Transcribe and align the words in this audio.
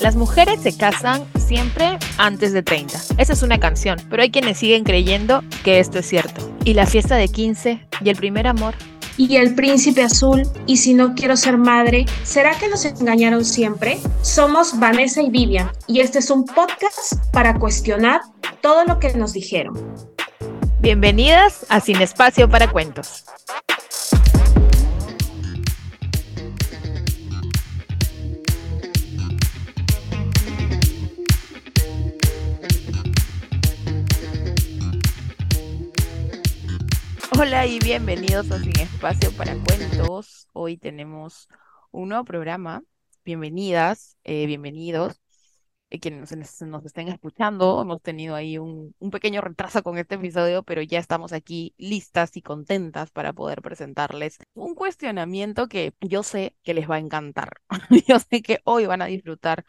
Las 0.00 0.16
mujeres 0.16 0.62
se 0.62 0.74
casan 0.74 1.26
siempre 1.38 1.98
antes 2.16 2.54
de 2.54 2.62
30. 2.62 2.98
Esa 3.18 3.34
es 3.34 3.42
una 3.42 3.60
canción, 3.60 3.98
pero 4.08 4.22
hay 4.22 4.30
quienes 4.30 4.56
siguen 4.56 4.82
creyendo 4.82 5.44
que 5.62 5.78
esto 5.78 5.98
es 5.98 6.08
cierto. 6.08 6.50
Y 6.64 6.72
la 6.72 6.86
fiesta 6.86 7.16
de 7.16 7.28
15 7.28 7.86
y 8.02 8.08
el 8.08 8.16
primer 8.16 8.46
amor. 8.46 8.74
Y 9.18 9.36
el 9.36 9.54
príncipe 9.54 10.02
azul, 10.02 10.44
y 10.66 10.78
si 10.78 10.94
no 10.94 11.14
quiero 11.14 11.36
ser 11.36 11.58
madre, 11.58 12.06
¿será 12.22 12.54
que 12.54 12.68
nos 12.68 12.86
engañaron 12.86 13.44
siempre? 13.44 13.98
Somos 14.22 14.78
Vanessa 14.78 15.20
y 15.20 15.28
Vivian, 15.28 15.70
y 15.86 16.00
este 16.00 16.20
es 16.20 16.30
un 16.30 16.46
podcast 16.46 17.16
para 17.30 17.58
cuestionar 17.58 18.22
todo 18.62 18.86
lo 18.86 18.98
que 18.98 19.12
nos 19.12 19.34
dijeron. 19.34 19.74
Bienvenidas 20.80 21.66
a 21.68 21.80
Sin 21.80 22.00
Espacio 22.00 22.48
para 22.48 22.70
Cuentos. 22.70 23.24
Hola 37.40 37.66
y 37.66 37.78
bienvenidos 37.78 38.50
a 38.50 38.58
Sin 38.58 38.78
Espacio 38.78 39.32
para 39.32 39.56
Cuentos. 39.64 40.46
Hoy 40.52 40.76
tenemos 40.76 41.48
un 41.90 42.10
nuevo 42.10 42.22
programa. 42.22 42.82
Bienvenidas, 43.24 44.18
eh, 44.24 44.44
bienvenidos. 44.44 45.22
Eh, 45.88 46.00
quienes 46.00 46.36
nos, 46.36 46.60
nos, 46.60 46.84
estén 46.84 47.08
escuchando, 47.08 47.80
hemos 47.80 48.02
tenido 48.02 48.34
ahí 48.34 48.58
un, 48.58 48.94
pequeño 49.10 49.40
retraso 49.40 49.82
con 49.82 49.96
este 49.96 50.16
episodio, 50.16 50.64
pero 50.64 50.82
ya 50.82 50.98
estamos 50.98 51.32
aquí 51.32 51.74
listas 51.78 52.36
y 52.36 52.42
contentas 52.42 53.10
para 53.10 53.32
poder 53.32 53.62
presentarles 53.62 54.36
un 54.52 54.74
cuestionamiento 54.74 55.66
que 55.66 55.94
yo 56.02 56.22
sé 56.22 56.54
que 56.62 56.74
les 56.74 56.90
va 56.90 56.96
a 56.96 56.98
encantar. 56.98 57.52
yo 58.06 58.18
sé 58.18 58.42
que 58.42 58.60
hoy 58.64 58.84
van 58.84 59.00
a 59.00 59.06
disfrutar 59.06 59.64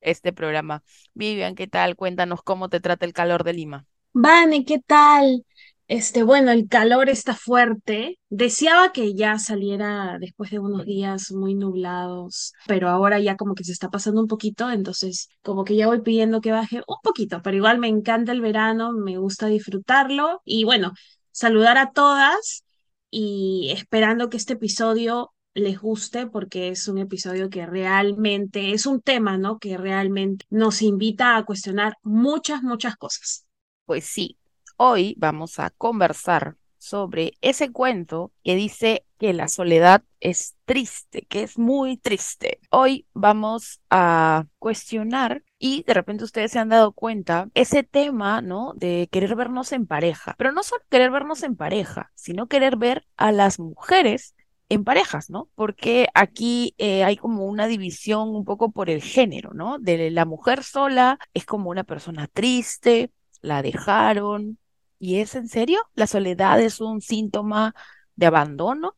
este 0.00 0.32
programa. 0.32 0.82
Vivian, 1.14 1.54
¿qué 1.54 1.68
tal? 1.68 1.94
Cuéntanos 1.94 2.42
cómo 2.42 2.68
te 2.68 2.80
trata 2.80 3.06
el 3.06 3.12
calor 3.12 3.44
de 3.44 3.52
Lima. 3.52 3.86
Vane, 4.12 4.64
¿qué 4.64 4.78
tal? 4.80 5.46
Este, 5.92 6.22
bueno, 6.22 6.52
el 6.52 6.68
calor 6.68 7.10
está 7.10 7.34
fuerte. 7.34 8.18
Deseaba 8.30 8.92
que 8.92 9.12
ya 9.14 9.38
saliera 9.38 10.16
después 10.18 10.50
de 10.50 10.58
unos 10.58 10.86
días 10.86 11.32
muy 11.32 11.54
nublados, 11.54 12.54
pero 12.66 12.88
ahora 12.88 13.20
ya 13.20 13.36
como 13.36 13.54
que 13.54 13.62
se 13.64 13.72
está 13.72 13.90
pasando 13.90 14.22
un 14.22 14.26
poquito, 14.26 14.70
entonces 14.70 15.28
como 15.42 15.64
que 15.64 15.76
ya 15.76 15.88
voy 15.88 16.00
pidiendo 16.00 16.40
que 16.40 16.50
baje 16.50 16.78
un 16.78 16.96
poquito, 17.02 17.42
pero 17.42 17.58
igual 17.58 17.78
me 17.78 17.88
encanta 17.88 18.32
el 18.32 18.40
verano, 18.40 18.92
me 18.92 19.18
gusta 19.18 19.48
disfrutarlo 19.48 20.40
y 20.46 20.64
bueno, 20.64 20.94
saludar 21.30 21.76
a 21.76 21.92
todas 21.92 22.64
y 23.10 23.70
esperando 23.74 24.30
que 24.30 24.38
este 24.38 24.54
episodio 24.54 25.34
les 25.52 25.78
guste 25.78 26.26
porque 26.26 26.68
es 26.68 26.88
un 26.88 26.96
episodio 26.96 27.50
que 27.50 27.66
realmente 27.66 28.72
es 28.72 28.86
un 28.86 29.02
tema, 29.02 29.36
¿no? 29.36 29.58
Que 29.58 29.76
realmente 29.76 30.46
nos 30.48 30.80
invita 30.80 31.36
a 31.36 31.44
cuestionar 31.44 31.96
muchas, 32.02 32.62
muchas 32.62 32.96
cosas. 32.96 33.44
Pues 33.84 34.06
sí, 34.06 34.38
Hoy 34.76 35.14
vamos 35.18 35.58
a 35.58 35.70
conversar 35.70 36.56
sobre 36.78 37.34
ese 37.42 37.70
cuento 37.70 38.32
que 38.42 38.56
dice 38.56 39.06
que 39.18 39.32
la 39.32 39.46
soledad 39.46 40.02
es 40.18 40.56
triste, 40.64 41.26
que 41.28 41.44
es 41.44 41.56
muy 41.56 41.96
triste. 41.96 42.58
Hoy 42.70 43.06
vamos 43.14 43.80
a 43.88 44.46
cuestionar 44.58 45.44
y 45.60 45.84
de 45.84 45.94
repente 45.94 46.24
ustedes 46.24 46.50
se 46.50 46.58
han 46.58 46.70
dado 46.70 46.92
cuenta 46.92 47.48
ese 47.54 47.84
tema, 47.84 48.42
¿no? 48.42 48.72
De 48.74 49.08
querer 49.12 49.36
vernos 49.36 49.70
en 49.70 49.86
pareja, 49.86 50.34
pero 50.38 50.50
no 50.50 50.64
solo 50.64 50.82
querer 50.90 51.12
vernos 51.12 51.44
en 51.44 51.54
pareja, 51.54 52.10
sino 52.16 52.48
querer 52.48 52.76
ver 52.76 53.06
a 53.16 53.30
las 53.30 53.60
mujeres 53.60 54.34
en 54.68 54.82
parejas, 54.82 55.30
¿no? 55.30 55.50
Porque 55.54 56.08
aquí 56.14 56.74
eh, 56.78 57.04
hay 57.04 57.16
como 57.16 57.46
una 57.46 57.68
división 57.68 58.30
un 58.34 58.44
poco 58.44 58.72
por 58.72 58.90
el 58.90 59.02
género, 59.02 59.52
¿no? 59.54 59.78
De 59.78 60.10
la 60.10 60.24
mujer 60.24 60.64
sola 60.64 61.18
es 61.32 61.44
como 61.46 61.70
una 61.70 61.84
persona 61.84 62.26
triste, 62.26 63.12
la 63.40 63.62
dejaron, 63.62 64.58
¿Y 65.02 65.18
es 65.18 65.34
en 65.34 65.48
serio? 65.48 65.80
¿La 65.94 66.06
soledad 66.06 66.60
es 66.60 66.80
un 66.80 67.00
síntoma 67.00 67.74
de 68.14 68.26
abandono? 68.26 68.94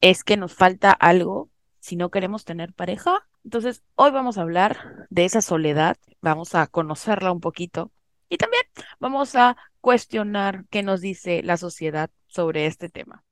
¿Es 0.00 0.24
que 0.24 0.38
nos 0.38 0.54
falta 0.54 0.92
algo 0.92 1.50
si 1.78 1.96
no 1.96 2.10
queremos 2.10 2.46
tener 2.46 2.72
pareja? 2.72 3.28
Entonces, 3.44 3.82
hoy 3.94 4.12
vamos 4.12 4.38
a 4.38 4.40
hablar 4.40 5.06
de 5.10 5.26
esa 5.26 5.42
soledad, 5.42 5.98
vamos 6.22 6.54
a 6.54 6.66
conocerla 6.68 7.32
un 7.32 7.40
poquito 7.40 7.92
y 8.30 8.38
también 8.38 8.62
vamos 8.98 9.34
a 9.34 9.58
cuestionar 9.82 10.64
qué 10.70 10.82
nos 10.82 11.02
dice 11.02 11.42
la 11.42 11.58
sociedad 11.58 12.08
sobre 12.28 12.64
este 12.64 12.88
tema. 12.88 13.22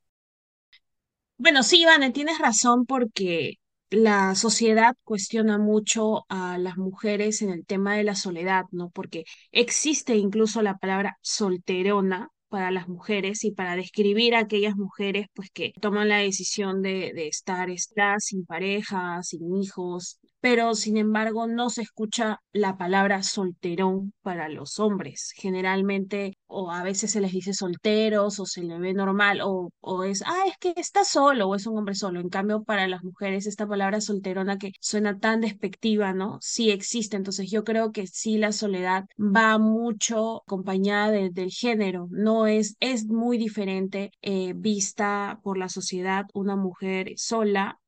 Bueno, 1.39 1.63
sí, 1.63 1.81
Ivane, 1.81 2.11
tienes 2.11 2.37
razón 2.37 2.85
porque 2.85 3.55
la 3.91 4.35
sociedad 4.35 4.95
cuestiona 5.03 5.57
mucho 5.59 6.25
a 6.29 6.57
las 6.57 6.77
mujeres 6.77 7.41
en 7.41 7.51
el 7.51 7.65
tema 7.65 7.95
de 7.95 8.03
la 8.03 8.15
soledad, 8.15 8.65
¿no? 8.71 8.89
Porque 8.91 9.25
existe 9.51 10.15
incluso 10.17 10.61
la 10.61 10.77
palabra 10.77 11.17
solterona 11.21 12.29
para 12.49 12.71
las 12.71 12.87
mujeres 12.89 13.43
y 13.45 13.51
para 13.51 13.75
describir 13.75 14.35
a 14.35 14.39
aquellas 14.39 14.75
mujeres 14.75 15.27
pues 15.33 15.51
que 15.51 15.73
toman 15.81 16.09
la 16.09 16.17
decisión 16.17 16.81
de, 16.81 17.11
de 17.13 17.27
estar, 17.27 17.69
estar 17.69 18.19
sin 18.21 18.45
pareja, 18.45 19.21
sin 19.23 19.55
hijos, 19.57 20.19
pero 20.41 20.75
sin 20.75 20.97
embargo 20.97 21.47
no 21.47 21.69
se 21.69 21.83
escucha 21.83 22.39
la 22.51 22.77
palabra 22.77 23.23
solterón 23.23 24.13
para 24.21 24.49
los 24.49 24.79
hombres. 24.79 25.31
Generalmente 25.35 26.37
o 26.47 26.71
a 26.71 26.83
veces 26.83 27.11
se 27.11 27.21
les 27.21 27.31
dice 27.31 27.53
solteros 27.53 28.39
o 28.39 28.45
se 28.45 28.63
le 28.63 28.77
ve 28.79 28.93
normal 28.93 29.41
o, 29.41 29.69
o 29.79 30.03
es, 30.03 30.23
ah, 30.25 30.43
es 30.47 30.57
que 30.57 30.73
está 30.75 31.03
solo 31.05 31.47
o 31.47 31.55
es 31.55 31.67
un 31.67 31.77
hombre 31.77 31.95
solo. 31.95 32.19
En 32.19 32.29
cambio, 32.29 32.63
para 32.63 32.87
las 32.87 33.03
mujeres 33.03 33.45
esta 33.47 33.67
palabra 33.67 34.01
solterona 34.01 34.57
que 34.57 34.71
suena 34.79 35.19
tan 35.19 35.41
despectiva, 35.41 36.13
¿no? 36.13 36.37
Sí 36.41 36.71
existe. 36.71 37.17
Entonces 37.17 37.49
yo 37.51 37.63
creo 37.63 37.91
que 37.91 38.07
sí 38.07 38.37
la 38.37 38.51
soledad 38.51 39.05
va 39.17 39.57
mucho 39.59 40.41
acompañada 40.43 41.11
del 41.11 41.51
género. 41.51 42.07
No 42.11 42.47
es, 42.47 42.75
es 42.79 43.05
muy 43.07 43.37
diferente 43.37 44.11
eh, 44.21 44.53
vista 44.55 45.39
por 45.43 45.57
la 45.57 45.69
sociedad 45.69 46.25
una 46.33 46.55
mujer 46.55 47.13
sola 47.17 47.79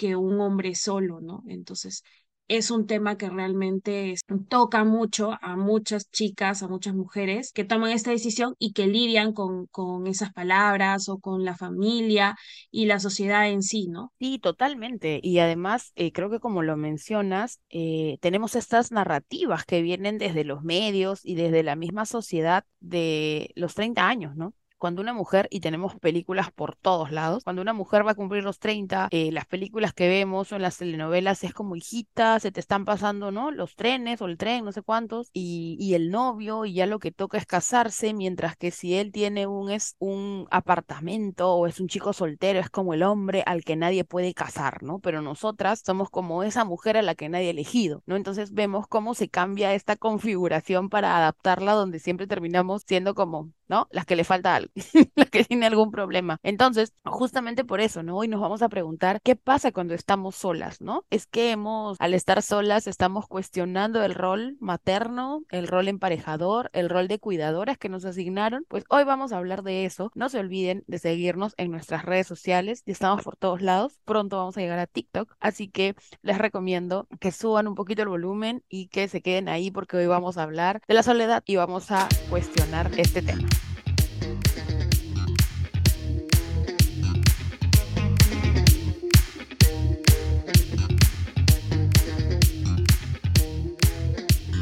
que 0.00 0.16
un 0.16 0.40
hombre 0.40 0.74
solo, 0.74 1.20
¿no? 1.20 1.42
Entonces, 1.46 2.02
es 2.48 2.70
un 2.70 2.86
tema 2.86 3.18
que 3.18 3.28
realmente 3.28 4.14
toca 4.48 4.82
mucho 4.82 5.36
a 5.42 5.56
muchas 5.56 6.10
chicas, 6.10 6.62
a 6.62 6.68
muchas 6.68 6.94
mujeres 6.94 7.52
que 7.52 7.64
toman 7.64 7.90
esta 7.90 8.12
decisión 8.12 8.54
y 8.58 8.72
que 8.72 8.86
lidian 8.86 9.34
con, 9.34 9.66
con 9.66 10.06
esas 10.06 10.32
palabras 10.32 11.10
o 11.10 11.18
con 11.18 11.44
la 11.44 11.54
familia 11.54 12.34
y 12.70 12.86
la 12.86 12.98
sociedad 12.98 13.46
en 13.50 13.62
sí, 13.62 13.88
¿no? 13.88 14.10
Sí, 14.18 14.38
totalmente. 14.38 15.20
Y 15.22 15.38
además, 15.38 15.92
eh, 15.96 16.12
creo 16.12 16.30
que 16.30 16.40
como 16.40 16.62
lo 16.62 16.78
mencionas, 16.78 17.60
eh, 17.68 18.16
tenemos 18.22 18.56
estas 18.56 18.90
narrativas 18.90 19.66
que 19.66 19.82
vienen 19.82 20.16
desde 20.16 20.44
los 20.44 20.62
medios 20.62 21.20
y 21.22 21.34
desde 21.34 21.62
la 21.62 21.76
misma 21.76 22.06
sociedad 22.06 22.64
de 22.80 23.52
los 23.54 23.74
30 23.74 24.08
años, 24.08 24.34
¿no? 24.34 24.54
Cuando 24.80 25.02
una 25.02 25.12
mujer, 25.12 25.46
y 25.50 25.60
tenemos 25.60 25.94
películas 26.00 26.50
por 26.50 26.74
todos 26.74 27.12
lados, 27.12 27.44
cuando 27.44 27.62
una 27.62 27.74
mujer 27.74 28.04
va 28.04 28.12
a 28.12 28.14
cumplir 28.14 28.42
los 28.42 28.58
30, 28.58 29.08
eh, 29.10 29.30
las 29.30 29.44
películas 29.44 29.92
que 29.92 30.08
vemos 30.08 30.50
o 30.50 30.56
en 30.56 30.62
las 30.62 30.78
telenovelas 30.78 31.44
es 31.44 31.52
como 31.52 31.76
hijita, 31.76 32.40
se 32.40 32.50
te 32.50 32.60
están 32.60 32.86
pasando, 32.86 33.30
¿no? 33.30 33.50
Los 33.50 33.76
trenes 33.76 34.22
o 34.22 34.26
el 34.26 34.38
tren, 34.38 34.64
no 34.64 34.72
sé 34.72 34.80
cuántos, 34.82 35.28
y, 35.34 35.76
y 35.78 35.94
el 35.94 36.10
novio, 36.10 36.64
y 36.64 36.72
ya 36.72 36.86
lo 36.86 36.98
que 36.98 37.12
toca 37.12 37.36
es 37.36 37.44
casarse, 37.44 38.14
mientras 38.14 38.56
que 38.56 38.70
si 38.70 38.94
él 38.94 39.12
tiene 39.12 39.46
un, 39.46 39.70
es 39.70 39.96
un 39.98 40.46
apartamento 40.50 41.52
o 41.52 41.66
es 41.66 41.78
un 41.78 41.88
chico 41.88 42.14
soltero, 42.14 42.58
es 42.58 42.70
como 42.70 42.94
el 42.94 43.02
hombre 43.02 43.42
al 43.44 43.64
que 43.64 43.76
nadie 43.76 44.04
puede 44.04 44.32
casar, 44.32 44.82
¿no? 44.82 44.98
Pero 45.00 45.20
nosotras 45.20 45.82
somos 45.84 46.08
como 46.08 46.42
esa 46.42 46.64
mujer 46.64 46.96
a 46.96 47.02
la 47.02 47.14
que 47.14 47.28
nadie 47.28 47.48
ha 47.48 47.50
elegido, 47.50 48.02
¿no? 48.06 48.16
Entonces 48.16 48.54
vemos 48.54 48.86
cómo 48.88 49.14
se 49.14 49.28
cambia 49.28 49.74
esta 49.74 49.96
configuración 49.96 50.88
para 50.88 51.18
adaptarla 51.18 51.74
donde 51.74 51.98
siempre 51.98 52.26
terminamos 52.26 52.82
siendo 52.86 53.14
como 53.14 53.50
¿no? 53.70 53.86
Las 53.92 54.04
que 54.04 54.16
le 54.16 54.24
falta 54.24 54.56
algo, 54.56 54.69
las 55.14 55.30
que 55.30 55.44
tiene 55.44 55.66
algún 55.66 55.90
problema. 55.90 56.38
Entonces, 56.42 56.92
justamente 57.04 57.64
por 57.64 57.80
eso, 57.80 58.02
¿no? 58.02 58.16
Hoy 58.16 58.28
nos 58.28 58.40
vamos 58.40 58.62
a 58.62 58.68
preguntar 58.68 59.20
qué 59.22 59.36
pasa 59.36 59.72
cuando 59.72 59.94
estamos 59.94 60.36
solas, 60.36 60.80
¿no? 60.80 61.04
Es 61.10 61.26
que 61.26 61.50
hemos, 61.50 61.96
al 62.00 62.14
estar 62.14 62.42
solas, 62.42 62.86
estamos 62.86 63.26
cuestionando 63.26 64.02
el 64.02 64.14
rol 64.14 64.56
materno, 64.60 65.42
el 65.50 65.68
rol 65.68 65.88
emparejador, 65.88 66.70
el 66.72 66.88
rol 66.88 67.08
de 67.08 67.18
cuidadoras 67.18 67.78
que 67.78 67.88
nos 67.88 68.04
asignaron. 68.04 68.64
Pues 68.68 68.84
hoy 68.88 69.04
vamos 69.04 69.32
a 69.32 69.38
hablar 69.38 69.62
de 69.62 69.84
eso. 69.84 70.10
No 70.14 70.28
se 70.28 70.38
olviden 70.38 70.84
de 70.86 70.98
seguirnos 70.98 71.54
en 71.56 71.70
nuestras 71.70 72.04
redes 72.04 72.26
sociales, 72.26 72.82
y 72.86 72.92
estamos 72.92 73.22
por 73.22 73.36
todos 73.36 73.62
lados. 73.62 74.00
Pronto 74.04 74.36
vamos 74.36 74.56
a 74.56 74.60
llegar 74.60 74.78
a 74.78 74.86
TikTok, 74.86 75.34
así 75.40 75.68
que 75.68 75.94
les 76.22 76.38
recomiendo 76.38 77.06
que 77.20 77.32
suban 77.32 77.68
un 77.68 77.74
poquito 77.74 78.02
el 78.02 78.08
volumen 78.08 78.64
y 78.68 78.88
que 78.88 79.08
se 79.08 79.22
queden 79.22 79.48
ahí 79.48 79.70
porque 79.70 79.96
hoy 79.96 80.06
vamos 80.06 80.38
a 80.38 80.42
hablar 80.42 80.82
de 80.86 80.94
la 80.94 81.02
soledad 81.02 81.42
y 81.46 81.56
vamos 81.56 81.90
a 81.90 82.08
cuestionar 82.28 82.90
este 82.96 83.22
tema. 83.22 83.48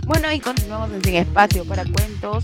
Bueno, 0.09 0.33
y 0.33 0.41
continuamos 0.41 0.91
en 0.91 1.05
Sin 1.05 1.17
Espacio 1.17 1.67
para 1.67 1.85
Cuentos. 1.85 2.43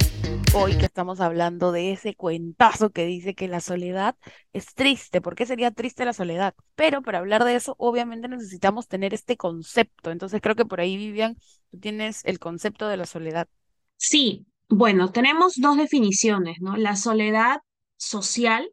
Hoy 0.55 0.77
que 0.77 0.85
estamos 0.85 1.21
hablando 1.21 1.73
de 1.73 1.93
ese 1.93 2.15
cuentazo 2.15 2.91
que 2.91 3.07
dice 3.07 3.35
que 3.35 3.49
la 3.49 3.61
soledad 3.61 4.17
es 4.53 4.75
triste. 4.75 5.23
¿Por 5.23 5.35
qué 5.35 5.47
sería 5.47 5.71
triste 5.71 6.05
la 6.05 6.13
soledad? 6.13 6.55
Pero 6.75 7.01
para 7.01 7.21
hablar 7.21 7.43
de 7.43 7.55
eso, 7.55 7.75
obviamente 7.79 8.29
necesitamos 8.29 8.87
tener 8.87 9.15
este 9.15 9.39
concepto. 9.39 10.11
Entonces 10.11 10.43
creo 10.43 10.55
que 10.57 10.67
por 10.67 10.79
ahí, 10.79 10.99
Vivian, 10.99 11.39
tú 11.71 11.79
tienes 11.79 12.23
el 12.27 12.39
concepto 12.39 12.87
de 12.87 12.99
la 12.99 13.07
soledad. 13.07 13.49
Sí, 13.97 14.45
bueno, 14.69 15.11
tenemos 15.11 15.55
dos 15.57 15.79
definiciones, 15.79 16.59
¿no? 16.61 16.77
La 16.77 16.97
soledad 16.97 17.61
social, 17.97 18.69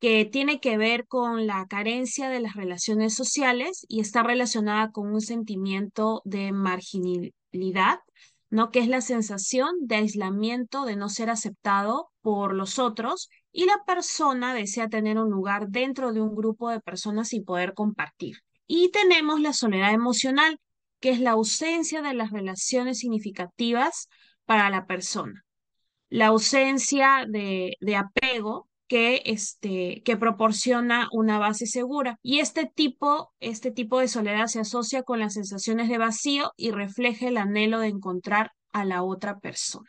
que 0.00 0.26
tiene 0.26 0.60
que 0.60 0.76
ver 0.76 1.06
con 1.06 1.46
la 1.46 1.66
carencia 1.66 2.28
de 2.28 2.40
las 2.40 2.56
relaciones 2.56 3.14
sociales 3.14 3.86
y 3.88 4.00
está 4.00 4.22
relacionada 4.22 4.90
con 4.90 5.14
un 5.14 5.22
sentimiento 5.22 6.20
de 6.26 6.52
¿no? 8.50 8.70
Que 8.70 8.80
es 8.80 8.88
la 8.88 9.00
sensación 9.00 9.68
de 9.80 9.96
aislamiento, 9.96 10.84
de 10.84 10.96
no 10.96 11.08
ser 11.08 11.30
aceptado 11.30 12.10
por 12.20 12.54
los 12.54 12.78
otros 12.78 13.28
y 13.52 13.66
la 13.66 13.82
persona 13.86 14.54
desea 14.54 14.88
tener 14.88 15.18
un 15.18 15.30
lugar 15.30 15.68
dentro 15.68 16.12
de 16.12 16.20
un 16.20 16.34
grupo 16.34 16.70
de 16.70 16.80
personas 16.80 17.32
y 17.32 17.40
poder 17.40 17.74
compartir. 17.74 18.36
Y 18.66 18.90
tenemos 18.90 19.40
la 19.40 19.52
soledad 19.52 19.92
emocional, 19.92 20.60
que 21.00 21.10
es 21.10 21.20
la 21.20 21.32
ausencia 21.32 22.02
de 22.02 22.14
las 22.14 22.30
relaciones 22.30 22.98
significativas 22.98 24.08
para 24.44 24.70
la 24.70 24.86
persona. 24.86 25.44
La 26.10 26.28
ausencia 26.28 27.26
de, 27.28 27.76
de 27.80 27.96
apego 27.96 28.67
que, 28.88 29.22
este, 29.26 30.02
que 30.04 30.16
proporciona 30.16 31.08
una 31.12 31.38
base 31.38 31.66
segura. 31.66 32.18
Y 32.22 32.40
este 32.40 32.66
tipo, 32.66 33.32
este 33.40 33.70
tipo 33.70 34.00
de 34.00 34.08
soledad 34.08 34.46
se 34.46 34.60
asocia 34.60 35.02
con 35.02 35.20
las 35.20 35.34
sensaciones 35.34 35.88
de 35.88 35.98
vacío 35.98 36.52
y 36.56 36.70
refleja 36.70 37.28
el 37.28 37.36
anhelo 37.36 37.80
de 37.80 37.88
encontrar 37.88 38.52
a 38.72 38.84
la 38.84 39.02
otra 39.02 39.38
persona. 39.38 39.88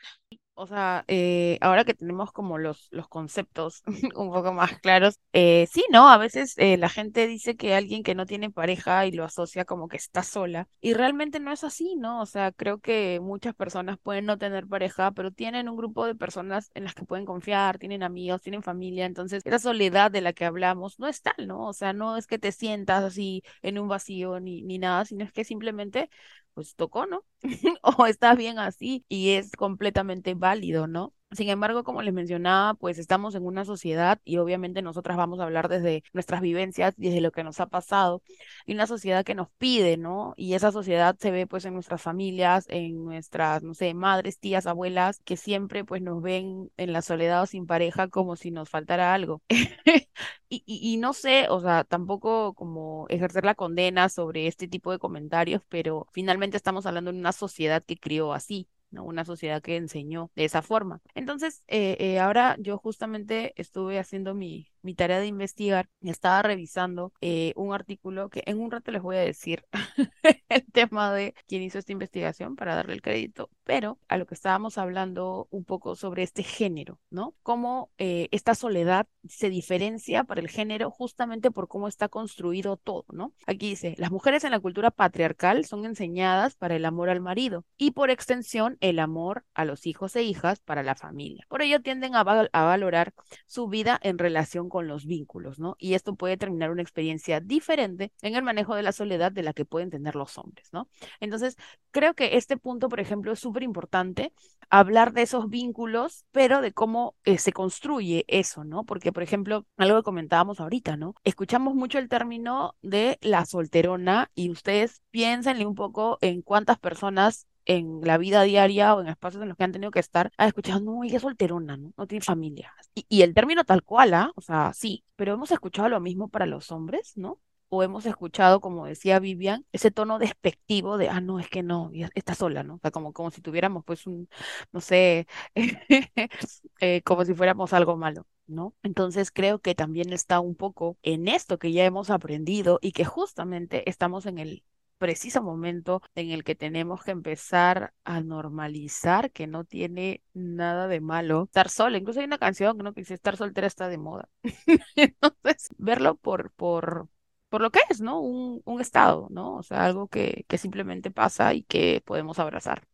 O 0.60 0.66
sea, 0.66 1.04
eh, 1.08 1.56
ahora 1.62 1.84
que 1.86 1.94
tenemos 1.94 2.32
como 2.32 2.58
los, 2.58 2.88
los 2.90 3.08
conceptos 3.08 3.82
un 4.14 4.30
poco 4.30 4.52
más 4.52 4.78
claros, 4.80 5.18
eh, 5.32 5.66
sí, 5.72 5.82
¿no? 5.90 6.10
A 6.10 6.18
veces 6.18 6.52
eh, 6.58 6.76
la 6.76 6.90
gente 6.90 7.26
dice 7.26 7.56
que 7.56 7.74
alguien 7.74 8.02
que 8.02 8.14
no 8.14 8.26
tiene 8.26 8.50
pareja 8.50 9.06
y 9.06 9.12
lo 9.12 9.24
asocia 9.24 9.64
como 9.64 9.88
que 9.88 9.96
está 9.96 10.22
sola, 10.22 10.68
y 10.82 10.92
realmente 10.92 11.40
no 11.40 11.50
es 11.50 11.64
así, 11.64 11.96
¿no? 11.96 12.20
O 12.20 12.26
sea, 12.26 12.52
creo 12.52 12.78
que 12.78 13.20
muchas 13.22 13.54
personas 13.54 13.96
pueden 14.02 14.26
no 14.26 14.36
tener 14.36 14.66
pareja, 14.66 15.12
pero 15.12 15.30
tienen 15.30 15.66
un 15.66 15.76
grupo 15.78 16.04
de 16.04 16.14
personas 16.14 16.70
en 16.74 16.84
las 16.84 16.94
que 16.94 17.04
pueden 17.06 17.24
confiar, 17.24 17.78
tienen 17.78 18.02
amigos, 18.02 18.42
tienen 18.42 18.62
familia, 18.62 19.06
entonces 19.06 19.42
esa 19.46 19.58
soledad 19.58 20.10
de 20.10 20.20
la 20.20 20.34
que 20.34 20.44
hablamos 20.44 20.98
no 20.98 21.08
es 21.08 21.22
tal, 21.22 21.46
¿no? 21.46 21.68
O 21.68 21.72
sea, 21.72 21.94
no 21.94 22.18
es 22.18 22.26
que 22.26 22.38
te 22.38 22.52
sientas 22.52 23.02
así 23.02 23.42
en 23.62 23.78
un 23.78 23.88
vacío 23.88 24.40
ni, 24.40 24.60
ni 24.62 24.78
nada, 24.78 25.06
sino 25.06 25.24
es 25.24 25.32
que 25.32 25.44
simplemente 25.44 26.10
pues 26.54 26.74
tocó, 26.76 27.06
¿no? 27.06 27.24
o 27.82 28.06
estás 28.06 28.36
bien 28.36 28.58
así 28.58 29.04
y 29.08 29.30
es 29.32 29.52
completamente 29.52 30.34
válido, 30.34 30.86
¿no? 30.86 31.14
Sin 31.32 31.48
embargo, 31.48 31.84
como 31.84 32.02
les 32.02 32.12
mencionaba, 32.12 32.74
pues 32.74 32.98
estamos 32.98 33.36
en 33.36 33.44
una 33.46 33.64
sociedad 33.64 34.20
y 34.24 34.38
obviamente 34.38 34.82
nosotras 34.82 35.16
vamos 35.16 35.38
a 35.38 35.44
hablar 35.44 35.68
desde 35.68 36.02
nuestras 36.12 36.40
vivencias, 36.40 36.94
desde 36.96 37.20
lo 37.20 37.30
que 37.30 37.44
nos 37.44 37.60
ha 37.60 37.66
pasado, 37.68 38.20
y 38.66 38.74
una 38.74 38.88
sociedad 38.88 39.24
que 39.24 39.36
nos 39.36 39.48
pide, 39.58 39.96
¿no? 39.96 40.34
Y 40.36 40.54
esa 40.54 40.72
sociedad 40.72 41.16
se 41.20 41.30
ve 41.30 41.46
pues 41.46 41.64
en 41.66 41.74
nuestras 41.74 42.02
familias, 42.02 42.64
en 42.68 43.04
nuestras, 43.04 43.62
no 43.62 43.74
sé, 43.74 43.94
madres, 43.94 44.40
tías, 44.40 44.66
abuelas, 44.66 45.20
que 45.24 45.36
siempre 45.36 45.84
pues 45.84 46.02
nos 46.02 46.20
ven 46.20 46.70
en 46.76 46.92
la 46.92 47.00
soledad 47.00 47.42
o 47.42 47.46
sin 47.46 47.64
pareja 47.66 48.08
como 48.08 48.34
si 48.34 48.50
nos 48.50 48.68
faltara 48.68 49.14
algo. 49.14 49.40
y, 50.48 50.62
y, 50.66 50.92
y 50.94 50.96
no 50.96 51.12
sé, 51.12 51.46
o 51.48 51.60
sea, 51.60 51.84
tampoco 51.84 52.54
como 52.54 53.06
ejercer 53.08 53.44
la 53.44 53.54
condena 53.54 54.08
sobre 54.08 54.46
este 54.48 54.66
tipo 54.68 54.90
de 54.92 54.98
comentarios, 54.98 55.62
pero 55.68 56.06
finalmente 56.12 56.56
estamos 56.56 56.86
hablando 56.86 57.12
de 57.12 57.18
una 57.18 57.32
sociedad 57.32 57.82
que 57.84 57.96
crió 57.96 58.32
así. 58.32 58.68
¿No? 58.90 59.04
Una 59.04 59.24
sociedad 59.24 59.62
que 59.62 59.76
enseñó 59.76 60.30
de 60.34 60.44
esa 60.44 60.62
forma. 60.62 61.00
Entonces, 61.14 61.62
eh, 61.68 61.96
eh, 62.00 62.18
ahora 62.20 62.56
yo 62.58 62.78
justamente 62.78 63.52
estuve 63.56 63.98
haciendo 63.98 64.34
mi, 64.34 64.69
mi 64.82 64.94
tarea 64.94 65.20
de 65.20 65.26
investigar 65.26 65.88
estaba 66.00 66.42
revisando 66.42 67.12
eh, 67.20 67.52
un 67.56 67.74
artículo 67.74 68.30
que 68.30 68.42
en 68.46 68.60
un 68.60 68.70
rato 68.70 68.90
les 68.90 69.02
voy 69.02 69.16
a 69.16 69.20
decir 69.20 69.64
el 70.48 70.64
tema 70.72 71.12
de 71.12 71.34
quién 71.46 71.62
hizo 71.62 71.78
esta 71.78 71.92
investigación 71.92 72.56
para 72.56 72.74
darle 72.74 72.94
el 72.94 73.02
crédito, 73.02 73.50
pero 73.64 73.98
a 74.08 74.16
lo 74.16 74.26
que 74.26 74.34
estábamos 74.34 74.78
hablando 74.78 75.48
un 75.50 75.64
poco 75.64 75.96
sobre 75.96 76.22
este 76.22 76.42
género, 76.42 76.98
¿no? 77.10 77.34
Cómo 77.42 77.90
eh, 77.98 78.28
esta 78.30 78.54
soledad 78.54 79.06
se 79.28 79.50
diferencia 79.50 80.24
para 80.24 80.40
el 80.40 80.48
género 80.48 80.90
justamente 80.90 81.50
por 81.50 81.68
cómo 81.68 81.88
está 81.88 82.08
construido 82.08 82.76
todo, 82.76 83.04
¿no? 83.12 83.32
Aquí 83.46 83.70
dice, 83.70 83.94
las 83.98 84.10
mujeres 84.10 84.44
en 84.44 84.50
la 84.50 84.60
cultura 84.60 84.90
patriarcal 84.90 85.64
son 85.64 85.84
enseñadas 85.84 86.56
para 86.56 86.76
el 86.76 86.84
amor 86.84 87.10
al 87.10 87.20
marido 87.20 87.64
y 87.76 87.92
por 87.92 88.10
extensión 88.10 88.76
el 88.80 88.98
amor 88.98 89.44
a 89.54 89.64
los 89.64 89.86
hijos 89.86 90.16
e 90.16 90.22
hijas 90.22 90.60
para 90.60 90.82
la 90.82 90.94
familia. 90.94 91.46
Por 91.48 91.62
ello 91.62 91.80
tienden 91.80 92.14
a, 92.14 92.24
val 92.24 92.50
a 92.52 92.64
valorar 92.64 93.12
su 93.46 93.68
vida 93.68 93.98
en 94.02 94.18
relación 94.18 94.68
con 94.70 94.88
los 94.88 95.04
vínculos, 95.04 95.58
¿no? 95.58 95.76
Y 95.78 95.92
esto 95.92 96.14
puede 96.14 96.38
terminar 96.38 96.70
una 96.70 96.80
experiencia 96.80 97.40
diferente 97.40 98.12
en 98.22 98.34
el 98.34 98.42
manejo 98.42 98.74
de 98.74 98.82
la 98.82 98.92
soledad 98.92 99.32
de 99.32 99.42
la 99.42 99.52
que 99.52 99.66
pueden 99.66 99.90
tener 99.90 100.14
los 100.16 100.38
hombres, 100.38 100.70
¿no? 100.72 100.88
Entonces, 101.20 101.56
creo 101.90 102.14
que 102.14 102.38
este 102.38 102.56
punto, 102.56 102.88
por 102.88 103.00
ejemplo, 103.00 103.32
es 103.32 103.40
súper 103.40 103.62
importante 103.62 104.32
hablar 104.70 105.12
de 105.12 105.22
esos 105.22 105.50
vínculos, 105.50 106.24
pero 106.30 106.62
de 106.62 106.72
cómo 106.72 107.16
eh, 107.24 107.38
se 107.38 107.52
construye 107.52 108.24
eso, 108.28 108.64
¿no? 108.64 108.84
Porque, 108.84 109.12
por 109.12 109.22
ejemplo, 109.22 109.66
algo 109.76 109.98
que 109.98 110.04
comentábamos 110.04 110.60
ahorita, 110.60 110.96
¿no? 110.96 111.14
Escuchamos 111.24 111.74
mucho 111.74 111.98
el 111.98 112.08
término 112.08 112.76
de 112.80 113.18
la 113.20 113.44
solterona 113.44 114.30
y 114.34 114.50
ustedes 114.50 115.02
piénsenle 115.10 115.66
un 115.66 115.74
poco 115.74 116.18
en 116.20 116.42
cuántas 116.42 116.78
personas 116.78 117.46
en 117.76 118.00
la 118.02 118.18
vida 118.18 118.42
diaria 118.42 118.94
o 118.94 119.00
en 119.00 119.08
espacios 119.08 119.42
en 119.42 119.48
los 119.48 119.56
que 119.56 119.64
han 119.64 119.72
tenido 119.72 119.90
que 119.90 120.00
estar, 120.00 120.32
ha 120.38 120.46
escuchado, 120.46 120.80
no, 120.80 121.04
ella 121.04 121.16
es 121.16 121.22
solterona, 121.22 121.76
¿no? 121.76 121.92
No 121.96 122.06
tiene 122.06 122.24
familia. 122.24 122.74
Y, 122.94 123.06
y 123.08 123.22
el 123.22 123.34
término 123.34 123.64
tal 123.64 123.82
cual, 123.84 124.14
¿ah? 124.14 124.32
O 124.36 124.40
sea, 124.40 124.72
sí, 124.74 125.04
pero 125.16 125.34
hemos 125.34 125.50
escuchado 125.50 125.88
lo 125.88 126.00
mismo 126.00 126.28
para 126.28 126.46
los 126.46 126.70
hombres, 126.72 127.16
¿no? 127.16 127.40
o 127.70 127.82
hemos 127.84 128.04
escuchado, 128.04 128.60
como 128.60 128.86
decía 128.86 129.20
Vivian, 129.20 129.64
ese 129.72 129.90
tono 129.92 130.18
despectivo 130.18 130.98
de, 130.98 131.08
ah, 131.08 131.20
no, 131.20 131.38
es 131.38 131.48
que 131.48 131.62
no, 131.62 131.90
está 132.14 132.34
sola, 132.34 132.64
¿no? 132.64 132.74
O 132.74 132.78
sea, 132.80 132.90
como, 132.90 133.12
como 133.12 133.30
si 133.30 133.40
tuviéramos, 133.42 133.84
pues, 133.84 134.06
un, 134.06 134.28
no 134.72 134.80
sé, 134.80 135.26
eh, 136.80 137.02
como 137.02 137.24
si 137.24 137.34
fuéramos 137.34 137.72
algo 137.72 137.96
malo. 137.96 138.26
¿No? 138.46 138.74
Entonces 138.82 139.30
creo 139.30 139.60
que 139.60 139.76
también 139.76 140.12
está 140.12 140.40
un 140.40 140.56
poco 140.56 140.98
en 141.02 141.28
esto 141.28 141.56
que 141.60 141.70
ya 141.72 141.84
hemos 141.84 142.10
aprendido 142.10 142.80
y 142.82 142.90
que 142.90 143.04
justamente 143.04 143.88
estamos 143.88 144.26
en 144.26 144.38
el 144.38 144.64
preciso 145.00 145.42
momento 145.42 146.02
en 146.14 146.30
el 146.30 146.44
que 146.44 146.54
tenemos 146.56 147.02
que 147.04 147.12
empezar 147.12 147.94
a 148.04 148.22
normalizar 148.22 149.32
que 149.32 149.48
no 149.48 149.64
tiene 149.64 150.22
nada 150.34 150.88
de 150.88 151.00
malo 151.00 151.44
estar 151.44 151.70
sola. 151.70 151.98
Incluso 151.98 152.20
hay 152.20 152.26
una 152.26 152.38
canción 152.38 152.78
¿no? 152.78 152.94
que 152.94 153.02
dice 153.02 153.14
estar 153.14 153.36
soltera 153.38 153.66
está 153.68 153.88
de 153.88 153.98
moda. 153.98 154.28
Entonces, 154.96 155.68
verlo 155.78 156.16
por, 156.16 156.52
por, 156.52 157.08
por 157.48 157.62
lo 157.62 157.70
que 157.70 157.80
es, 157.90 158.00
¿no? 158.02 158.20
Un, 158.20 158.62
un 158.64 158.80
estado, 158.82 159.28
¿no? 159.30 159.56
O 159.56 159.62
sea, 159.64 159.84
algo 159.86 160.08
que, 160.08 160.44
que 160.48 160.58
simplemente 160.58 161.10
pasa 161.10 161.54
y 161.54 161.64
que 161.64 162.02
podemos 162.06 162.38
abrazar. 162.38 162.86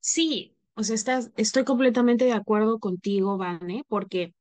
Sí, 0.00 0.56
o 0.74 0.82
sea, 0.84 0.94
estás, 0.94 1.32
estoy 1.36 1.64
completamente 1.64 2.24
de 2.24 2.32
acuerdo 2.32 2.78
contigo, 2.78 3.38
Vane, 3.38 3.84
porque 3.88 4.34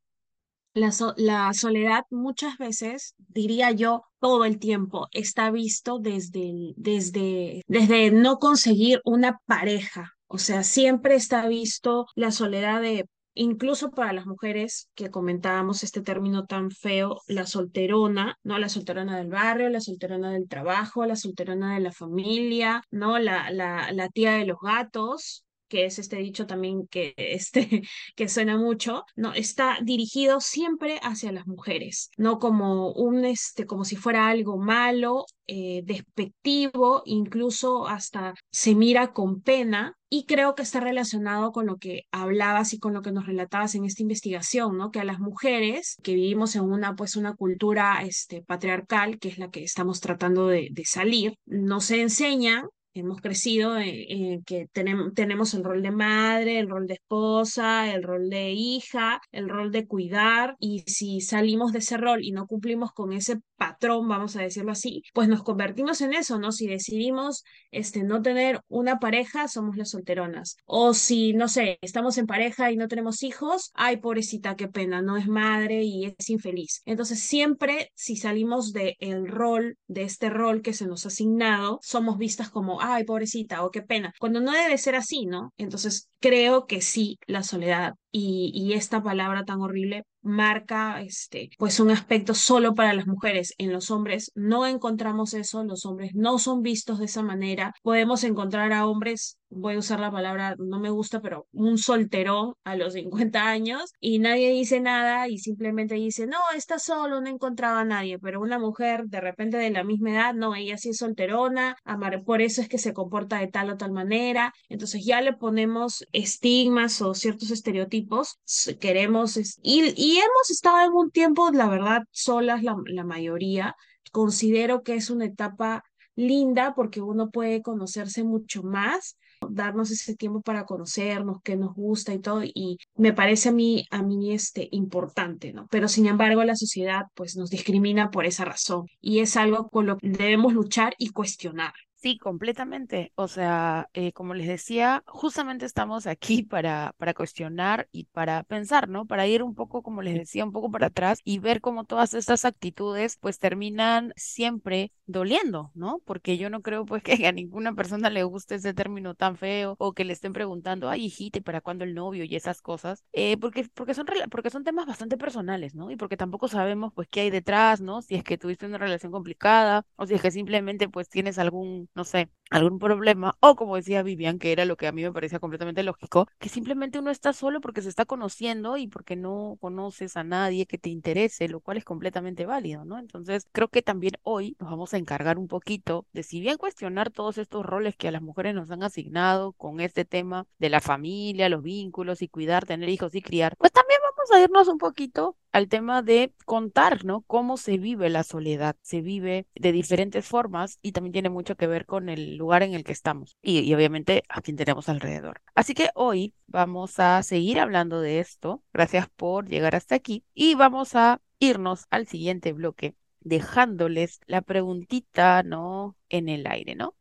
la, 0.74 0.92
la, 1.18 1.54
soledad 1.54 2.06
muchas 2.10 2.58
veces, 2.58 3.16
diría 3.18 3.72
yo, 3.72 4.04
todo 4.20 4.46
el 4.46 4.60
tiempo 4.60 5.08
está 5.12 5.52
visto 5.52 6.00
desde, 6.00 6.74
desde, 6.76 7.62
desde 7.68 8.12
no 8.12 8.40
conseguir 8.40 9.02
una 9.06 9.40
pareja. 9.46 10.14
O 10.28 10.38
sea, 10.38 10.64
siempre 10.64 11.16
está 11.16 11.48
visto 11.48 12.08
la 12.16 12.32
soledad 12.32 12.82
de, 12.82 13.06
incluso 13.36 13.92
para 13.92 14.14
las 14.14 14.26
mujeres 14.26 14.90
que 14.96 15.12
comentábamos 15.12 15.84
este 15.84 16.02
término 16.02 16.46
tan 16.46 16.72
feo, 16.72 17.22
la 17.28 17.46
solterona, 17.46 18.38
¿no? 18.44 18.58
La 18.58 18.70
solterona 18.70 19.18
del 19.18 19.30
barrio, 19.30 19.70
la 19.70 19.82
solterona 19.82 20.32
del 20.32 20.48
trabajo, 20.48 21.06
la 21.06 21.16
solterona 21.16 21.76
de 21.76 21.82
la 21.82 21.92
familia, 21.92 22.84
¿no? 22.92 23.20
La, 23.20 23.52
la, 23.52 23.92
la 23.92 24.10
tía 24.10 24.34
de 24.34 24.46
los 24.46 24.58
gatos, 24.60 25.46
que 25.74 25.86
es 25.86 25.98
este 25.98 26.18
dicho 26.18 26.46
también 26.46 26.86
que, 26.86 27.16
este, 27.18 27.82
que 28.16 28.30
suena 28.30 28.58
mucho, 28.58 29.06
no, 29.16 29.34
está 29.34 29.80
dirigido 29.82 30.40
siempre 30.40 31.00
hacia 31.02 31.32
las 31.32 31.48
mujeres, 31.48 32.12
no 32.16 32.38
como 32.38 32.92
un, 32.92 33.26
este, 33.26 33.66
como 33.66 33.84
si 33.84 33.96
fuera 33.96 34.28
algo 34.28 34.60
malo, 34.60 35.26
eh, 35.48 35.82
despectivo, 35.84 37.02
incluso 37.06 37.88
hasta 37.88 38.36
se 38.52 38.76
mira 38.76 39.14
con 39.14 39.42
pena. 39.42 39.98
Y 40.10 40.26
creo 40.26 40.54
que 40.54 40.62
está 40.62 40.80
relacionado 40.80 41.52
con 41.52 41.66
lo 41.66 41.78
que 41.78 42.04
hablabas 42.12 42.74
y 42.74 42.80
con 42.80 42.94
lo 42.94 43.02
que 43.02 43.12
nos 43.12 43.26
relatabas 43.26 43.74
en 43.74 43.84
esta 43.84 44.04
investigación, 44.04 44.78
¿no? 44.78 44.92
Que 44.92 45.00
a 45.00 45.04
las 45.04 45.20
mujeres 45.20 45.98
que 46.04 46.14
vivimos 46.14 46.56
en 46.56 46.62
una, 46.62 46.96
pues, 46.96 47.16
una 47.16 47.34
cultura 47.36 48.00
este, 48.04 48.44
patriarcal, 48.44 49.18
que 49.18 49.30
es 49.30 49.40
la 49.40 49.50
que 49.50 49.64
estamos 49.64 50.02
tratando 50.02 50.48
de, 50.48 50.70
de 50.72 50.86
salir, 50.86 51.34
nos 51.48 51.90
enseñan 51.90 52.68
hemos 52.94 53.22
crecido 53.22 53.78
en, 53.78 54.44
que 54.44 54.68
tenemos, 54.72 55.14
tenemos 55.14 55.54
el 55.54 55.64
rol 55.64 55.82
de 55.82 55.92
madre, 55.92 56.60
el 56.60 56.70
rol 56.70 56.88
de 56.88 56.96
esposa, 56.96 57.94
el 57.94 58.04
rol 58.04 58.30
de 58.30 58.52
hija, 58.52 59.22
el 59.32 59.50
rol 59.50 59.72
de 59.72 59.88
cuidar 59.88 60.56
y 60.60 60.84
si 60.88 61.22
salimos 61.22 61.72
de 61.74 61.80
ese 61.80 61.98
rol 61.98 62.24
y 62.24 62.32
no 62.32 62.48
cumplimos 62.48 62.92
con 62.94 63.14
ese 63.14 63.40
patrón, 63.56 64.08
vamos 64.08 64.36
a 64.36 64.42
decirlo 64.42 64.72
así, 64.72 65.04
pues 65.14 65.28
nos 65.28 65.44
convertimos 65.44 66.02
en 66.02 66.14
eso, 66.14 66.40
¿no? 66.40 66.52
Si 66.52 66.68
decidimos 66.68 67.44
este, 67.72 68.04
no 68.04 68.22
tener 68.22 68.62
una 68.68 69.00
pareja, 69.00 69.48
somos 69.48 69.78
las 69.78 69.92
solteronas. 69.92 70.58
O 70.66 70.94
si, 70.94 71.34
no 71.34 71.48
sé, 71.48 71.80
estamos 71.82 72.18
en 72.18 72.28
pareja 72.28 72.72
y 72.72 72.78
no 72.78 72.88
tenemos 72.88 73.24
hijos, 73.24 73.72
ay, 73.74 73.98
pobrecita, 73.98 74.56
qué 74.56 74.68
pena, 74.68 75.02
no 75.02 75.18
es 75.18 75.28
madre 75.28 75.84
y 75.84 76.06
es 76.06 76.30
infeliz. 76.30 76.82
Entonces, 76.86 77.20
siempre 77.20 77.92
si 77.96 78.16
salimos 78.16 78.74
del 78.74 78.96
el 79.00 79.28
rol, 79.28 79.78
de 79.88 80.04
este 80.04 80.30
rol 80.30 80.62
que 80.62 80.74
se 80.74 80.88
nos 80.88 81.06
ha 81.06 81.10
asignado, 81.10 81.80
somos 81.82 82.18
vistas 82.18 82.50
como, 82.50 82.82
ay, 82.82 83.04
pobrecita, 83.04 83.64
o 83.64 83.72
qué 83.72 83.82
pena, 83.82 84.14
cuando 84.20 84.40
no 84.42 84.52
debe 84.52 84.78
ser 84.78 84.96
así, 84.96 85.26
¿no? 85.26 85.54
Entonces, 85.58 86.10
creo 86.20 86.66
que 86.66 86.82
sí, 86.82 87.18
la 87.28 87.44
soledad 87.44 87.94
y, 88.14 88.52
y 88.54 88.74
esta 88.74 89.02
palabra 89.04 89.44
tan 89.44 89.60
horrible 89.62 90.06
marca 90.22 91.02
este, 91.02 91.50
pues 91.58 91.80
un 91.80 91.90
aspecto 91.90 92.36
solo 92.36 92.76
para 92.76 92.94
las 92.94 93.08
mujeres. 93.08 93.56
En 93.58 93.74
los 93.74 93.92
hombres 93.92 94.32
no 94.36 94.66
encontramos 94.68 95.34
eso, 95.34 95.64
los 95.64 95.86
hombres 95.86 96.12
no 96.14 96.40
son 96.40 96.62
vistos 96.62 97.00
de 97.00 97.06
esa 97.06 97.24
manera. 97.24 97.74
Podemos 97.82 98.24
encontrar 98.24 98.72
a 98.72 98.88
hombres, 98.88 99.40
voy 99.56 99.76
a 99.76 99.80
usar 99.80 100.00
la 100.00 100.12
palabra, 100.12 100.56
no 100.60 100.80
me 100.80 100.90
gusta, 100.90 101.22
pero 101.22 101.48
un 101.54 101.78
solterón 101.78 102.56
a 102.64 102.76
los 102.76 102.94
50 102.94 103.48
años 103.48 103.94
y 104.00 104.20
nadie 104.20 104.52
dice 104.52 104.80
nada 104.80 105.28
y 105.28 105.38
simplemente 105.38 105.96
dice, 105.96 106.28
no, 106.28 106.38
está 106.56 106.80
solo, 106.80 107.22
no 107.22 107.28
encontraba 107.28 107.82
a 107.82 107.86
nadie, 107.86 108.20
pero 108.20 108.42
una 108.42 108.60
mujer 108.60 109.06
de 109.06 109.22
repente 109.22 109.58
de 109.58 109.72
la 109.72 109.84
misma 109.84 110.12
edad, 110.12 110.34
no, 110.34 110.56
ella 110.56 110.78
sí 110.78 110.90
es 110.90 110.98
solterona, 110.98 111.78
por 112.26 112.42
eso 112.42 112.62
es 112.62 112.70
que 112.70 112.78
se 112.78 112.94
comporta 112.94 113.40
de 113.40 113.48
tal 113.48 113.70
o 113.70 113.78
tal 113.78 113.92
manera. 113.92 114.54
Entonces 114.70 115.06
ya 115.06 115.22
le 115.22 115.34
ponemos 115.34 116.06
estigmas 116.12 117.02
o 117.02 117.14
ciertos 117.14 117.52
estereotipos, 117.52 118.40
queremos 118.80 119.38
y, 119.62 119.94
y 119.96 120.18
hemos 120.18 120.50
estado 120.50 120.92
un 120.94 121.12
tiempo, 121.12 121.50
la 121.52 121.68
verdad, 121.68 122.04
solas 122.12 122.64
la, 122.64 122.76
la 122.86 123.04
mayoría. 123.04 123.76
Considero 124.12 124.84
que 124.84 124.96
es 124.96 125.10
una 125.10 125.26
etapa 125.26 125.84
linda 126.16 126.74
porque 126.76 127.02
uno 127.02 127.30
puede 127.32 127.62
conocerse 127.62 128.24
mucho 128.24 128.64
más, 128.64 129.18
darnos 129.52 129.92
ese 129.92 130.16
tiempo 130.16 130.42
para 130.42 130.66
conocernos, 130.66 131.42
qué 131.44 131.56
nos 131.56 131.74
gusta 131.76 132.14
y 132.14 132.20
todo, 132.20 132.44
y 132.44 132.78
me 132.96 133.14
parece 133.14 133.50
a 133.50 133.52
mí, 133.52 133.86
a 133.92 134.02
mí 134.04 134.34
este, 134.34 134.68
importante, 134.72 135.54
¿no? 135.54 135.68
Pero 135.70 135.88
sin 135.88 136.06
embargo 136.08 136.44
la 136.44 136.56
sociedad 136.56 137.04
pues 137.14 137.36
nos 137.36 137.50
discrimina 137.50 138.12
por 138.12 138.26
esa 138.26 138.46
razón 138.46 138.88
y 139.02 139.20
es 139.20 139.38
algo 139.38 139.70
con 139.70 139.86
lo 139.86 139.98
que 139.98 140.10
debemos 140.10 140.54
luchar 140.54 140.96
y 140.98 141.10
cuestionar. 141.10 141.74
Sí, 142.04 142.18
completamente. 142.18 143.14
O 143.16 143.30
sea, 143.30 143.90
eh, 143.94 144.12
como 144.12 144.34
les 144.34 144.46
decía, 144.48 145.04
justamente 145.08 145.66
estamos 145.66 146.06
aquí 146.06 146.44
para, 146.44 146.94
para 146.98 147.14
cuestionar 147.14 147.88
y 147.94 148.06
para 148.12 148.44
pensar, 148.44 148.90
¿no? 148.90 149.06
Para 149.06 149.26
ir 149.26 149.42
un 149.42 149.56
poco, 149.56 149.82
como 149.82 150.02
les 150.02 150.16
decía, 150.16 150.44
un 150.44 150.52
poco 150.52 150.70
para 150.70 150.88
atrás 150.88 151.20
y 151.24 151.40
ver 151.40 151.62
cómo 151.62 151.86
todas 151.86 152.14
estas 152.14 152.44
actitudes 152.44 153.16
pues 153.22 153.40
terminan 153.40 154.12
siempre 154.18 154.92
doliendo, 155.06 155.72
¿no? 155.76 156.00
Porque 156.06 156.38
yo 156.38 156.50
no 156.50 156.62
creo 156.62 156.86
pues 156.86 157.04
que 157.24 157.26
a 157.26 157.32
ninguna 157.32 157.74
persona 157.74 158.10
le 158.10 158.24
guste 158.24 158.56
ese 158.56 158.74
término 158.74 159.16
tan 159.16 159.38
feo 159.38 159.76
o 159.80 159.94
que 159.94 160.04
le 160.04 160.12
estén 160.12 160.34
preguntando, 160.34 160.90
ay, 160.90 161.06
hijita, 161.06 161.40
¿y 161.40 161.42
para 161.42 161.62
cuándo 161.62 161.86
el 161.86 161.94
novio? 161.94 162.26
y 162.26 162.36
esas 162.36 162.62
cosas, 162.62 163.04
eh, 163.14 163.38
porque, 163.38 163.66
porque, 163.74 163.94
son, 163.94 164.06
porque 164.30 164.50
son 164.50 164.64
temas 164.66 164.86
bastante 164.88 165.18
personales, 165.18 165.74
¿no? 165.74 165.90
Y 165.90 165.96
porque 165.96 166.18
tampoco 166.18 166.48
sabemos 166.50 166.92
pues 166.94 167.08
qué 167.10 167.22
hay 167.22 167.30
detrás, 167.30 167.80
¿no? 167.82 168.02
Si 168.02 168.16
es 168.16 168.24
que 168.26 168.38
tuviste 168.38 168.66
una 168.66 168.78
relación 168.78 169.12
complicada 169.14 169.86
o 169.96 170.06
si 170.06 170.16
es 170.16 170.22
que 170.22 170.32
simplemente 170.32 170.90
pues 170.90 171.08
tienes 171.10 171.38
algún 171.40 171.88
no 171.96 172.04
sé, 172.04 172.30
algún 172.50 172.80
problema, 172.80 173.36
o 173.40 173.56
como 173.56 173.76
decía 173.76 174.04
Vivian, 174.04 174.40
que 174.40 174.52
era 174.52 174.66
lo 174.66 174.78
que 174.78 174.88
a 174.88 174.92
mí 174.92 175.02
me 175.04 175.12
parecía 175.12 175.40
completamente 175.40 175.84
lógico, 175.84 176.28
que 176.40 176.50
simplemente 176.50 177.00
uno 177.00 177.12
está 177.12 177.34
solo 177.34 177.62
porque 177.62 177.82
se 177.82 177.90
está 177.90 178.06
conociendo 178.06 178.78
y 178.78 178.88
porque 178.88 179.16
no 179.16 179.58
conoces 179.60 180.18
a 180.18 180.24
nadie 180.24 180.66
que 180.66 180.78
te 180.78 180.90
interese, 180.90 181.48
lo 181.48 181.60
cual 181.62 181.78
es 181.78 181.86
completamente 181.86 182.46
válido, 182.46 182.86
¿no? 182.86 183.00
Entonces, 183.00 183.48
creo 183.52 183.68
que 183.70 183.82
también 183.82 184.14
hoy 184.24 184.56
nos 184.60 184.70
vamos 184.70 184.94
a 184.94 184.98
encargar 184.98 185.38
un 185.38 185.48
poquito 185.48 186.06
de, 186.14 186.24
si 186.24 186.40
bien 186.42 186.58
cuestionar 186.58 187.12
todos 187.12 187.38
estos 187.38 187.66
roles 187.66 187.96
que 187.96 188.08
a 188.08 188.12
las 188.12 188.22
mujeres 188.22 188.56
nos 188.56 188.70
han 188.72 188.84
asignado 188.84 189.54
con 189.54 189.80
este 189.80 190.06
tema 190.06 190.46
de 190.60 190.70
la 190.70 190.82
familia, 190.82 191.50
los 191.50 191.64
vínculos 191.64 192.22
y 192.22 192.28
cuidar, 192.28 192.66
tener 192.66 192.90
hijos 192.90 193.16
y 193.16 193.22
criar, 193.22 193.56
pues 193.58 193.72
también 193.72 194.00
vamos 194.04 194.32
a 194.32 194.44
irnos 194.44 194.68
un 194.68 194.78
poquito 194.78 195.38
al 195.54 195.70
tema 195.70 196.02
de 196.02 196.34
contar, 196.46 197.06
¿no? 197.06 197.22
Cómo 197.22 197.58
se 197.58 197.78
vive 197.78 198.10
la 198.10 198.24
soledad. 198.24 198.76
Se 198.82 199.02
vive 199.02 199.48
de 199.56 199.72
diferentes 199.72 200.26
formas 200.26 200.80
y 200.82 200.92
también 200.92 201.14
tiene 201.14 201.30
mucho 201.30 201.56
que 201.56 201.68
ver 201.68 201.86
con 201.86 202.10
el 202.10 202.36
lugar 202.38 202.64
en 202.64 202.74
el 202.74 202.84
que 202.84 202.92
estamos 202.92 203.38
y, 203.42 203.60
y 203.60 203.74
obviamente 203.74 204.24
a 204.30 204.42
quien 204.42 204.58
tenemos 204.58 204.90
alrededor. 204.90 205.42
Así 205.56 205.74
que 205.74 205.90
hoy 205.96 206.34
vamos 206.48 207.00
a 207.00 207.24
seguir 207.24 207.60
hablando 207.60 208.02
de 208.02 208.20
esto. 208.20 208.64
Gracias 208.74 209.08
por 209.16 209.48
llegar 209.48 209.76
hasta 209.76 209.96
aquí 209.96 210.26
y 210.34 210.56
vamos 210.56 210.96
a 210.96 211.22
irnos 211.40 211.86
al 211.90 212.08
siguiente 212.08 212.54
bloque 212.54 212.96
dejándoles 213.24 214.20
la 214.28 214.42
preguntita, 214.42 215.44
¿no? 215.44 215.96
En 216.10 216.30
el 216.30 216.46
aire, 216.48 216.76
¿no? 216.76 216.96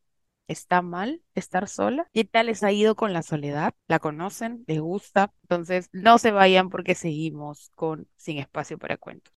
¿Está 0.53 0.83
mal 0.83 1.23
estar 1.35 1.67
sola? 1.67 2.09
¿Qué 2.13 2.25
tal 2.25 2.47
les 2.47 2.63
ha 2.63 2.71
ido 2.73 2.95
con 2.95 3.15
la 3.15 3.23
soledad? 3.23 3.75
¿La 3.89 3.99
conocen? 3.99 4.65
¿Les 4.67 4.81
gusta? 4.81 5.33
Entonces, 5.45 5.89
no 5.93 6.19
se 6.19 6.31
vayan 6.31 6.69
porque 6.69 6.95
seguimos 6.95 7.71
con 7.75 8.07
Sin 8.17 8.37
Espacio 8.39 8.79
para 8.79 8.99
Cuentos. 8.99 9.33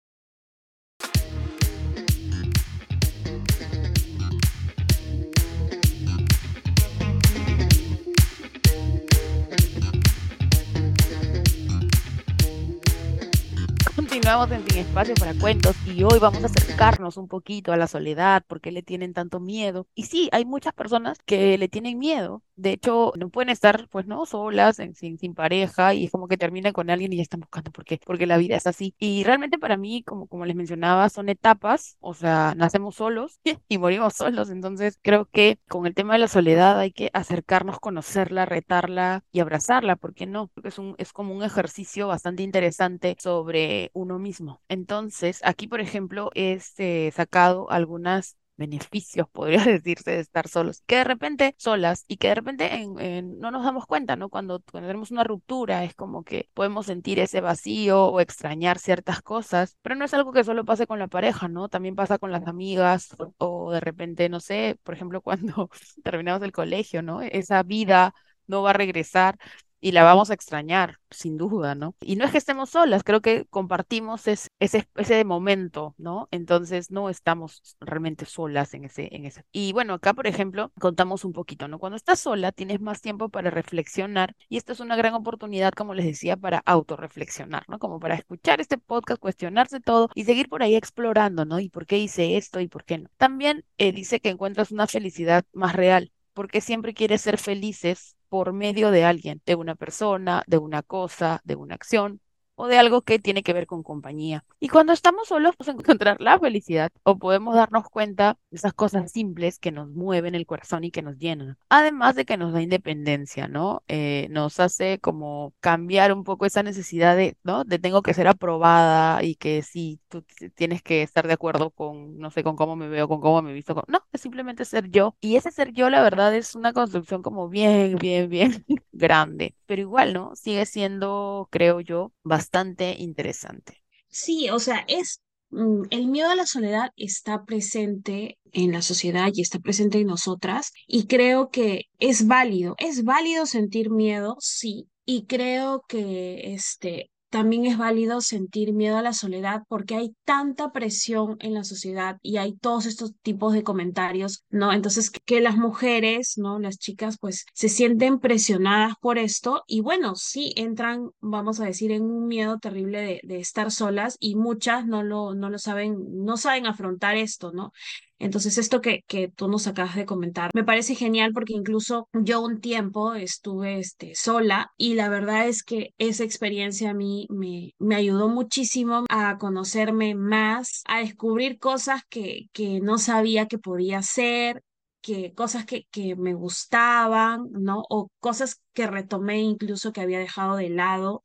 Continuamos 14.13 14.51
en 14.51 14.69
Sin 14.69 14.79
Espacio 14.81 15.15
para 15.15 15.33
Cuentos 15.33 15.75
y 15.87 16.03
hoy 16.03 16.19
vamos 16.21 16.43
a 16.43 16.47
acercarnos 16.47 17.17
un 17.17 17.29
poquito 17.29 17.73
a 17.73 17.79
la 17.79 17.87
soledad, 17.87 18.45
por 18.47 18.61
qué 18.61 18.71
le 18.71 18.83
tienen 18.83 19.15
tanto 19.15 19.41
miedo. 19.41 19.87
Y 19.95 20.03
sí, 20.03 20.29
hay 20.33 20.45
muchas 20.45 20.75
personas 20.75 21.17
que 21.25 21.57
le 21.57 21.69
tienen 21.69 21.99
miedo. 21.99 22.43
De 22.55 22.73
hecho, 22.73 23.15
no 23.17 23.31
pueden 23.31 23.49
estar, 23.49 23.89
pues, 23.89 24.07
no, 24.07 24.27
solas, 24.27 24.77
sin, 24.77 25.19
sin 25.19 25.35
pareja 25.35 25.95
y 25.95 26.05
es 26.05 26.11
como 26.11 26.29
que 26.29 26.37
terminan 26.37 26.75
con 26.75 26.91
alguien 26.91 27.11
y 27.15 27.17
ya 27.17 27.23
están 27.23 27.41
buscando 27.41 27.71
por 27.73 27.87
qué, 27.87 27.99
porque 28.05 28.27
la 28.27 28.37
vida 28.37 28.55
es 28.55 28.67
así. 28.67 28.95
Y 28.99 29.25
realmente 29.25 29.59
para 29.59 29.79
mí, 29.79 30.03
como, 30.03 30.27
como 30.27 30.45
les 30.45 30.57
mencionaba, 30.57 31.09
son 31.09 31.31
etapas, 31.31 31.97
o 32.01 32.13
sea, 32.13 32.53
nacemos 32.55 32.97
solos 32.97 33.41
y 33.69 33.79
morimos 33.79 34.13
solos. 34.13 34.51
Entonces, 34.51 34.99
creo 35.01 35.25
que 35.25 35.59
con 35.69 35.87
el 35.87 35.95
tema 35.95 36.13
de 36.13 36.19
la 36.19 36.29
soledad 36.29 36.79
hay 36.79 36.93
que 36.93 37.09
acercarnos, 37.15 37.81
conocerla, 37.81 38.45
retarla 38.45 39.25
y 39.33 39.41
abrazarla, 39.41 39.97
¿por 39.97 40.13
qué 40.13 40.27
no? 40.27 40.51
Es, 40.65 40.79
un, 40.79 40.97
es 40.99 41.15
como 41.15 41.35
un 41.35 41.43
ejercicio 41.43 42.09
bastante 42.09 42.43
interesante 42.43 43.17
sobre 43.19 43.91
uno 44.03 44.19
mismo. 44.19 44.63
Entonces, 44.69 45.41
aquí, 45.45 45.67
por 45.69 45.81
ejemplo, 45.81 46.31
he 46.35 46.53
este, 46.53 47.11
sacado 47.13 47.71
algunas 47.71 48.37
beneficios, 48.57 49.29
podría 49.33 49.65
decirse, 49.65 50.13
de 50.13 50.21
estar 50.21 50.49
solos, 50.49 50.83
que 50.87 50.97
de 50.97 51.05
repente 51.05 51.55
solas 51.59 52.05
y 52.09 52.17
que 52.17 52.29
de 52.29 52.35
repente 52.35 52.87
no 52.87 53.51
nos 53.51 53.65
damos 53.65 53.87
cuenta, 53.87 54.17
¿no? 54.17 54.29
Cuando, 54.29 54.61
tenemos 54.61 55.11
una 55.11 55.25
ruptura 55.25 55.85
es 55.85 55.95
como 55.95 56.25
que 56.25 56.49
podemos 56.55 56.87
sentir 56.87 57.19
ese 57.19 57.41
vacío 57.41 58.07
o 58.07 58.21
extrañar 58.21 58.79
ciertas 58.79 59.23
cosas, 59.23 59.77
pero 59.83 59.97
no 59.97 60.05
es 60.05 60.15
algo 60.15 60.33
que 60.33 60.45
solo 60.45 60.65
pase 60.65 60.87
con 60.87 60.99
la 60.99 61.09
pareja, 61.09 61.49
¿no? 61.49 61.69
También 61.69 61.95
pasa 61.95 62.19
con 62.19 62.33
las 62.33 62.47
amigas 62.47 63.17
o 63.39 63.73
de 63.73 63.81
repente, 63.81 64.29
no 64.29 64.41
sé, 64.41 64.79
por 64.83 64.95
ejemplo, 64.95 65.21
cuando 65.23 65.71
terminamos 66.03 66.43
el 66.43 66.53
colegio, 66.53 67.03
¿no? 67.03 67.23
Esa 67.23 67.63
vida 67.63 68.15
no 68.47 68.63
va 68.63 68.71
a 68.71 68.73
regresar 68.75 69.39
y 69.83 69.93
la 69.93 70.05
vamos 70.05 70.31
a 70.31 70.35
extrañar, 70.35 70.99
sin 71.11 71.37
duda, 71.37 71.75
¿no? 71.75 71.97
Y 72.01 72.15
no 72.15 72.25
es 72.25 72.31
que 72.31 72.39
estemos 72.39 72.71
solas, 72.71 73.03
creo 73.03 73.21
que 73.21 73.47
compartimos 73.51 74.29
ese, 74.29 74.49
ese, 74.61 74.89
ese 74.95 75.25
momento, 75.25 75.95
¿no? 75.99 76.29
Entonces 76.31 76.93
no 76.93 77.11
estamos 77.11 77.77
realmente 77.81 78.25
solas 78.25 78.75
en 78.75 78.85
ese, 78.85 79.09
en 79.15 79.27
ese. 79.27 79.45
Y 79.51 79.73
bueno, 79.73 79.95
acá, 79.95 80.15
por 80.15 80.29
ejemplo, 80.29 80.71
contamos 80.79 81.25
un 81.25 81.33
poquito, 81.33 81.67
¿no? 81.67 81.81
Cuando 81.81 81.97
estás 81.97 82.21
sola, 82.21 82.53
tienes 82.53 82.81
más 82.81 83.01
tiempo 83.01 83.29
para 83.29 83.51
reflexionar 83.51 84.37
y 84.49 84.57
esto 84.57 84.73
es 84.73 84.79
una 84.79 84.95
gran 84.95 85.15
oportunidad, 85.15 85.73
como 85.73 85.95
les 85.95 86.07
decía, 86.07 86.37
para 86.37 86.63
autorreflexionar, 86.65 87.65
¿no? 87.69 87.81
Como 87.81 87.99
para 87.99 88.15
escuchar 88.15 88.61
este 88.61 88.79
podcast, 88.79 89.21
cuestionarse 89.21 89.81
todo 89.81 90.11
y 90.15 90.25
seguir 90.25 90.49
por 90.49 90.63
ahí 90.63 90.77
explorando, 90.77 91.45
¿no? 91.45 91.59
¿Y 91.59 91.69
por 91.69 91.87
qué 91.87 91.99
hice 91.99 92.37
esto 92.37 92.61
y 92.61 92.69
por 92.69 92.85
qué 92.85 92.99
no? 92.99 93.09
También 93.17 93.65
eh, 93.79 93.93
dice 93.93 94.21
que 94.21 94.29
encuentras 94.29 94.71
una 94.71 94.87
felicidad 94.87 95.45
más 95.53 95.75
real 95.75 96.13
porque 96.35 96.61
siempre 96.61 96.95
quieres 96.95 97.21
ser 97.23 97.37
felices 97.39 98.17
por 98.33 98.55
medio 98.55 98.91
de 98.91 99.05
alguien, 99.05 99.43
de 99.47 99.55
una 99.57 99.75
persona, 99.75 100.43
de 100.47 100.57
una 100.59 100.83
cosa, 100.83 101.43
de 101.45 101.55
una 101.57 101.75
acción 101.75 102.21
o 102.55 102.67
de 102.69 102.79
algo 102.79 103.03
que 103.03 103.19
tiene 103.19 103.43
que 103.43 103.53
ver 103.53 103.67
con 103.67 103.83
compañía. 103.83 104.45
Y 104.61 104.69
cuando 104.69 104.93
estamos 104.93 105.29
solos, 105.29 105.57
podemos 105.57 105.83
encontrar 105.99 106.21
la 106.21 106.39
felicidad 106.39 106.93
o 107.03 107.19
podemos 107.19 107.55
darnos 107.55 107.89
cuenta 107.91 108.39
de 108.51 108.57
esas 108.57 108.73
cosas 108.73 109.11
simples 109.11 109.59
que 109.59 109.73
nos 109.73 109.89
mueven 109.89 110.35
el 110.35 110.47
corazón 110.47 110.85
y 110.85 110.91
que 110.91 111.03
nos 111.03 111.19
llenan. 111.19 111.57
Además 111.69 112.15
de 112.15 112.25
que 112.25 112.37
nos 112.37 112.53
da 112.53 112.63
independencia, 112.63 113.49
¿no? 113.49 113.83
Eh, 113.89 114.29
nos 114.31 114.61
hace 114.61 114.99
como 115.01 115.53
cambiar 115.61 116.13
un 116.13 116.25
poco 116.25 116.47
esa 116.47 116.63
necesidad 116.63 117.17
de, 117.17 117.37
¿no? 117.43 117.65
De 117.65 117.79
tengo 117.79 118.03
que 118.03 118.15
ser 118.15 118.29
aprobada 118.29 119.23
y 119.25 119.35
que 119.35 119.63
sí, 119.63 120.01
tú 120.09 120.25
tienes 120.55 120.83
que 120.83 121.03
estar 121.03 121.27
de 121.27 121.33
acuerdo 121.35 121.71
con, 121.71 122.19
no 122.19 122.31
sé, 122.31 122.45
con 122.45 122.57
cómo 122.57 122.77
me 122.77 122.89
veo, 122.89 123.09
con 123.09 123.21
cómo 123.21 123.43
me 123.43 123.53
visto. 123.53 123.75
No, 123.89 124.01
es 124.13 124.21
simplemente 124.21 124.65
ser 124.65 124.89
yo. 124.91 125.17
Y 125.21 125.37
ese 125.37 125.51
ser 125.51 125.73
yo, 125.73 125.91
la 125.91 126.03
verdad, 126.03 126.33
es 126.35 126.55
una 126.55 126.73
construcción 126.73 127.23
como 127.23 127.49
bien, 127.49 127.97
bien, 127.97 128.29
bien 128.29 128.65
grande. 128.93 129.57
Pero 129.67 129.83
igual, 129.83 130.13
¿no? 130.13 130.37
Sigue 130.37 130.67
siendo, 130.67 131.49
creo 131.51 131.81
yo, 131.81 132.13
bastante 132.23 132.52
interesante. 132.99 133.83
Sí, 134.09 134.51
o 134.51 134.59
sea, 134.59 134.85
es 134.89 135.23
mm, 135.51 135.85
el 135.91 136.09
miedo 136.09 136.31
a 136.31 136.37
la 136.37 136.47
soledad 136.47 136.91
está 136.97 137.45
presente 137.45 138.39
en 138.53 138.73
la 138.73 138.83
sociedad 138.83 139.31
y 139.33 139.41
está 139.41 139.59
presente 139.59 140.01
en 140.01 140.09
nosotras 140.09 140.73
y 140.87 141.07
creo 141.07 141.51
que 141.51 141.87
es 141.99 142.27
válido, 142.27 142.75
es 142.79 143.05
válido 143.05 143.47
sentir 143.47 143.91
miedo, 143.91 144.37
sí, 144.41 144.89
y 145.05 145.27
creo 145.27 145.83
que 145.89 146.53
este 146.55 147.11
también 147.33 147.65
es 147.65 147.79
válido 147.79 148.21
sentir 148.21 148.75
miedo 148.75 148.99
a 148.99 149.03
la 149.03 149.15
soledad 149.15 149.63
porque 149.67 149.95
hay 149.97 150.15
tanta 150.25 150.71
presión 150.71 151.39
en 151.41 151.55
la 151.55 151.65
sociedad 151.65 152.19
y 152.23 152.37
hay 152.37 152.55
todos 152.59 152.85
estos 152.85 153.15
tipos 153.23 153.55
de 153.55 153.63
comentarios, 153.63 154.45
¿no? 154.51 154.71
Entonces, 154.71 155.11
que 155.11 155.41
las 155.41 155.57
mujeres, 155.57 156.35
¿no? 156.37 156.59
Las 156.59 156.79
chicas, 156.79 157.17
pues 157.19 157.47
se 157.55 157.71
sienten 157.71 158.21
presionadas 158.21 158.95
por 159.01 159.17
esto 159.17 159.65
y 159.67 159.81
bueno, 159.81 160.15
sí 160.15 160.53
entran, 160.57 161.09
vamos 161.21 161.59
a 161.61 161.65
decir, 161.65 161.91
en 161.91 162.03
un 162.03 162.27
miedo 162.27 162.59
terrible 162.59 163.01
de, 163.01 163.21
de 163.25 163.41
estar 163.41 163.71
solas 163.71 164.19
y 164.21 164.37
muchas 164.37 164.87
no 164.87 165.03
lo, 165.03 165.35
no 165.35 165.49
lo 165.49 165.59
saben, 165.59 165.97
no 166.25 166.37
saben 166.37 166.67
afrontar 166.67 167.17
esto, 167.17 167.51
¿no? 167.53 167.73
Entonces, 168.19 168.57
esto 168.59 168.81
que, 168.81 169.03
que 169.09 169.29
tú 169.29 169.49
nos 169.49 169.67
acabas 169.67 169.97
de 169.97 170.07
comentar 170.07 170.51
me 170.55 170.65
parece 170.65 170.95
genial 170.95 171.33
porque 171.33 171.55
incluso 171.55 172.09
yo 172.13 172.41
un 172.41 172.61
tiempo 172.61 173.15
estuve 173.15 173.79
este, 173.79 174.15
sola 174.15 174.71
y 174.77 174.95
la 174.95 175.09
verdad 175.09 175.49
es 175.49 175.63
que 175.65 175.95
esa 175.99 176.25
experiencia 176.25 176.91
a 176.91 176.95
mí 176.95 177.27
me, 177.31 177.75
me 177.79 177.97
ayudó 177.97 178.29
muchísimo 178.29 179.05
a 179.09 179.39
conocerme 179.39 180.15
más, 180.15 180.83
a 180.87 181.01
descubrir 181.01 181.59
cosas 181.59 182.03
que, 182.09 182.49
que 182.53 182.81
no 182.81 182.99
sabía 182.99 183.49
que 183.49 183.59
podía 183.59 183.99
hacer 183.99 184.63
que 185.01 185.35
cosas 185.35 185.67
que, 185.67 185.87
que 185.91 186.15
me 186.17 186.33
gustaban, 186.35 187.49
¿no? 187.51 187.83
O 187.91 188.09
cosas 188.21 188.63
que 188.73 188.87
retomé 188.87 189.41
incluso 189.41 189.93
que 189.93 190.01
había 190.01 190.21
dejado 190.21 190.57
de 190.57 190.71
lado, 190.71 191.25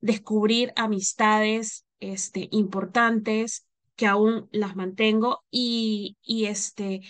descubrir 0.00 0.72
amistades, 0.76 1.84
este, 2.00 2.48
importantes 2.52 3.65
que 3.96 4.06
aún 4.06 4.48
las 4.52 4.76
mantengo 4.76 5.44
y, 5.50 6.16
y 6.22 6.46
este, 6.46 7.00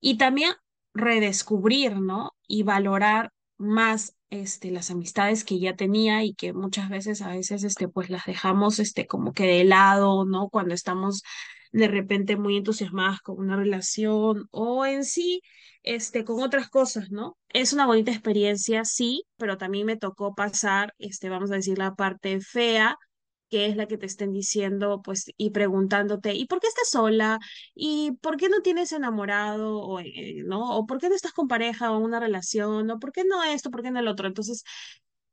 y 0.00 0.18
también 0.18 0.52
redescubrir, 0.94 1.96
¿no? 2.00 2.32
Y 2.46 2.62
valorar 2.62 3.32
más 3.56 4.16
este, 4.30 4.70
las 4.70 4.90
amistades 4.90 5.44
que 5.44 5.58
ya 5.60 5.76
tenía 5.76 6.24
y 6.24 6.34
que 6.34 6.52
muchas 6.52 6.88
veces, 6.90 7.22
a 7.22 7.28
veces, 7.30 7.64
este, 7.64 7.88
pues 7.88 8.10
las 8.10 8.24
dejamos, 8.26 8.78
este, 8.80 9.06
como 9.06 9.32
que 9.32 9.46
de 9.46 9.64
lado, 9.64 10.24
¿no? 10.24 10.48
Cuando 10.50 10.74
estamos 10.74 11.22
de 11.72 11.88
repente 11.88 12.36
muy 12.36 12.56
entusiasmadas 12.56 13.20
con 13.20 13.38
una 13.38 13.56
relación 13.56 14.46
o 14.50 14.86
en 14.86 15.04
sí, 15.04 15.40
este, 15.82 16.24
con 16.24 16.42
otras 16.42 16.68
cosas, 16.68 17.10
¿no? 17.10 17.36
Es 17.48 17.72
una 17.72 17.86
bonita 17.86 18.12
experiencia, 18.12 18.84
sí, 18.84 19.24
pero 19.36 19.58
también 19.58 19.86
me 19.86 19.96
tocó 19.96 20.34
pasar, 20.34 20.94
este, 20.98 21.28
vamos 21.28 21.50
a 21.50 21.56
decir, 21.56 21.78
la 21.78 21.94
parte 21.94 22.40
fea 22.40 22.96
que 23.54 23.66
es 23.66 23.76
la 23.76 23.86
que 23.86 23.98
te 23.98 24.06
estén 24.06 24.32
diciendo, 24.32 25.00
pues, 25.00 25.26
y 25.36 25.50
preguntándote, 25.50 26.34
¿y 26.34 26.46
por 26.46 26.58
qué 26.58 26.66
estás 26.66 26.88
sola? 26.90 27.38
¿Y 27.74 28.12
por 28.20 28.36
qué 28.36 28.48
no 28.48 28.62
tienes 28.62 28.90
enamorado? 28.92 29.78
O, 29.78 30.00
eh, 30.00 30.42
¿no? 30.44 30.76
¿O 30.76 30.86
por 30.86 30.98
qué 30.98 31.08
no 31.08 31.14
estás 31.14 31.32
con 31.32 31.46
pareja 31.46 31.92
o 31.92 31.98
una 31.98 32.18
relación? 32.18 32.90
¿O 32.90 32.98
por 32.98 33.12
qué 33.12 33.22
no 33.24 33.44
esto? 33.44 33.70
¿Por 33.70 33.82
qué 33.82 33.92
no 33.92 34.00
el 34.00 34.08
otro? 34.08 34.26
Entonces, 34.26 34.64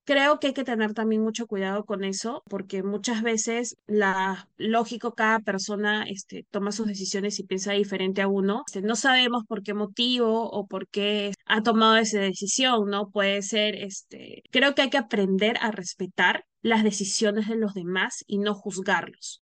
Creo 0.04 0.40
que 0.40 0.48
hay 0.48 0.54
que 0.54 0.64
tener 0.64 0.94
también 0.94 1.22
mucho 1.24 1.48
cuidado 1.48 1.86
con 1.86 2.04
eso, 2.04 2.44
porque 2.50 2.84
muchas 2.84 3.22
veces 3.22 3.78
la 3.86 4.50
lógico, 4.58 5.14
cada 5.14 5.40
persona 5.40 6.04
este, 6.10 6.46
toma 6.52 6.72
sus 6.72 6.88
decisiones 6.88 7.40
y 7.40 7.44
piensa 7.46 7.74
diferente 7.74 8.22
a 8.22 8.28
uno. 8.28 8.64
Este, 8.68 8.82
no 8.82 8.96
sabemos 8.96 9.46
por 9.48 9.64
qué 9.64 9.74
motivo 9.76 10.50
o 10.50 10.68
por 10.68 10.88
qué 10.90 11.34
ha 11.46 11.62
tomado 11.64 11.98
esa 11.98 12.20
decisión, 12.20 12.90
¿no? 12.90 13.10
Puede 13.12 13.42
ser, 13.44 13.76
este, 13.76 14.44
creo 14.52 14.76
que 14.76 14.82
hay 14.84 14.90
que 14.90 14.98
aprender 14.98 15.58
a 15.62 15.72
respetar 15.72 16.46
las 16.64 16.84
decisiones 16.84 17.48
de 17.48 17.56
los 17.58 17.74
demás 17.76 18.24
y 18.28 18.40
no 18.40 18.56
juzgarlos. 18.56 19.44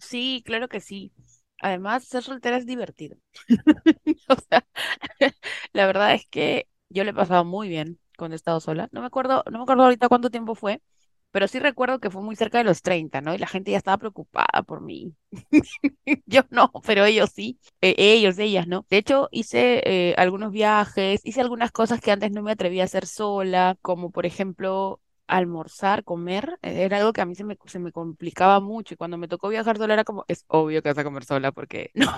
Sí, 0.00 0.42
claro 0.44 0.68
que 0.68 0.80
sí. 0.80 1.12
Además, 1.60 2.04
ser 2.04 2.22
soltera 2.22 2.56
es 2.56 2.66
divertido. 2.66 3.16
O 4.28 4.36
sea, 4.48 4.66
la 5.72 5.86
verdad 5.86 6.14
es 6.14 6.26
que 6.28 6.68
yo 6.88 7.04
le 7.04 7.10
he 7.10 7.14
pasado 7.14 7.44
muy 7.44 7.68
bien 7.68 7.98
cuando 8.18 8.34
he 8.34 8.36
estado 8.36 8.60
sola. 8.60 8.88
No 8.92 9.00
me 9.00 9.06
acuerdo, 9.06 9.44
no 9.50 9.58
me 9.58 9.62
acuerdo 9.64 9.84
ahorita 9.84 10.08
cuánto 10.08 10.30
tiempo 10.30 10.54
fue, 10.54 10.82
pero 11.30 11.48
sí 11.48 11.58
recuerdo 11.58 12.00
que 12.00 12.10
fue 12.10 12.22
muy 12.22 12.36
cerca 12.36 12.58
de 12.58 12.64
los 12.64 12.82
30, 12.82 13.20
¿no? 13.20 13.34
Y 13.34 13.38
la 13.38 13.46
gente 13.48 13.70
ya 13.72 13.78
estaba 13.78 13.98
preocupada 13.98 14.62
por 14.66 14.80
mí. 14.82 15.14
Yo 16.26 16.42
no, 16.50 16.70
pero 16.86 17.04
ellos 17.04 17.30
sí, 17.34 17.58
eh, 17.80 17.94
ellos, 17.98 18.38
ellas, 18.38 18.66
¿no? 18.68 18.86
De 18.90 18.98
hecho, 18.98 19.28
hice 19.32 19.82
eh, 20.10 20.14
algunos 20.18 20.52
viajes, 20.52 21.20
hice 21.24 21.40
algunas 21.40 21.72
cosas 21.72 22.00
que 22.00 22.12
antes 22.12 22.32
no 22.32 22.42
me 22.42 22.52
atrevía 22.52 22.82
a 22.82 22.86
hacer 22.86 23.06
sola, 23.06 23.76
como 23.82 24.10
por 24.10 24.26
ejemplo 24.26 25.00
almorzar, 25.26 26.04
comer, 26.04 26.58
eh, 26.62 26.82
era 26.84 26.98
algo 26.98 27.12
que 27.12 27.20
a 27.20 27.26
mí 27.26 27.34
se 27.34 27.44
me, 27.44 27.58
se 27.66 27.78
me 27.78 27.92
complicaba 27.92 28.60
mucho 28.60 28.94
y 28.94 28.96
cuando 28.96 29.18
me 29.18 29.28
tocó 29.28 29.48
viajar 29.48 29.76
sola 29.78 29.94
era 29.94 30.04
como, 30.04 30.24
es 30.28 30.44
obvio 30.48 30.82
que 30.82 30.88
vas 30.90 30.98
a 30.98 31.04
comer 31.04 31.24
sola 31.24 31.52
porque 31.52 31.90
no, 31.94 32.08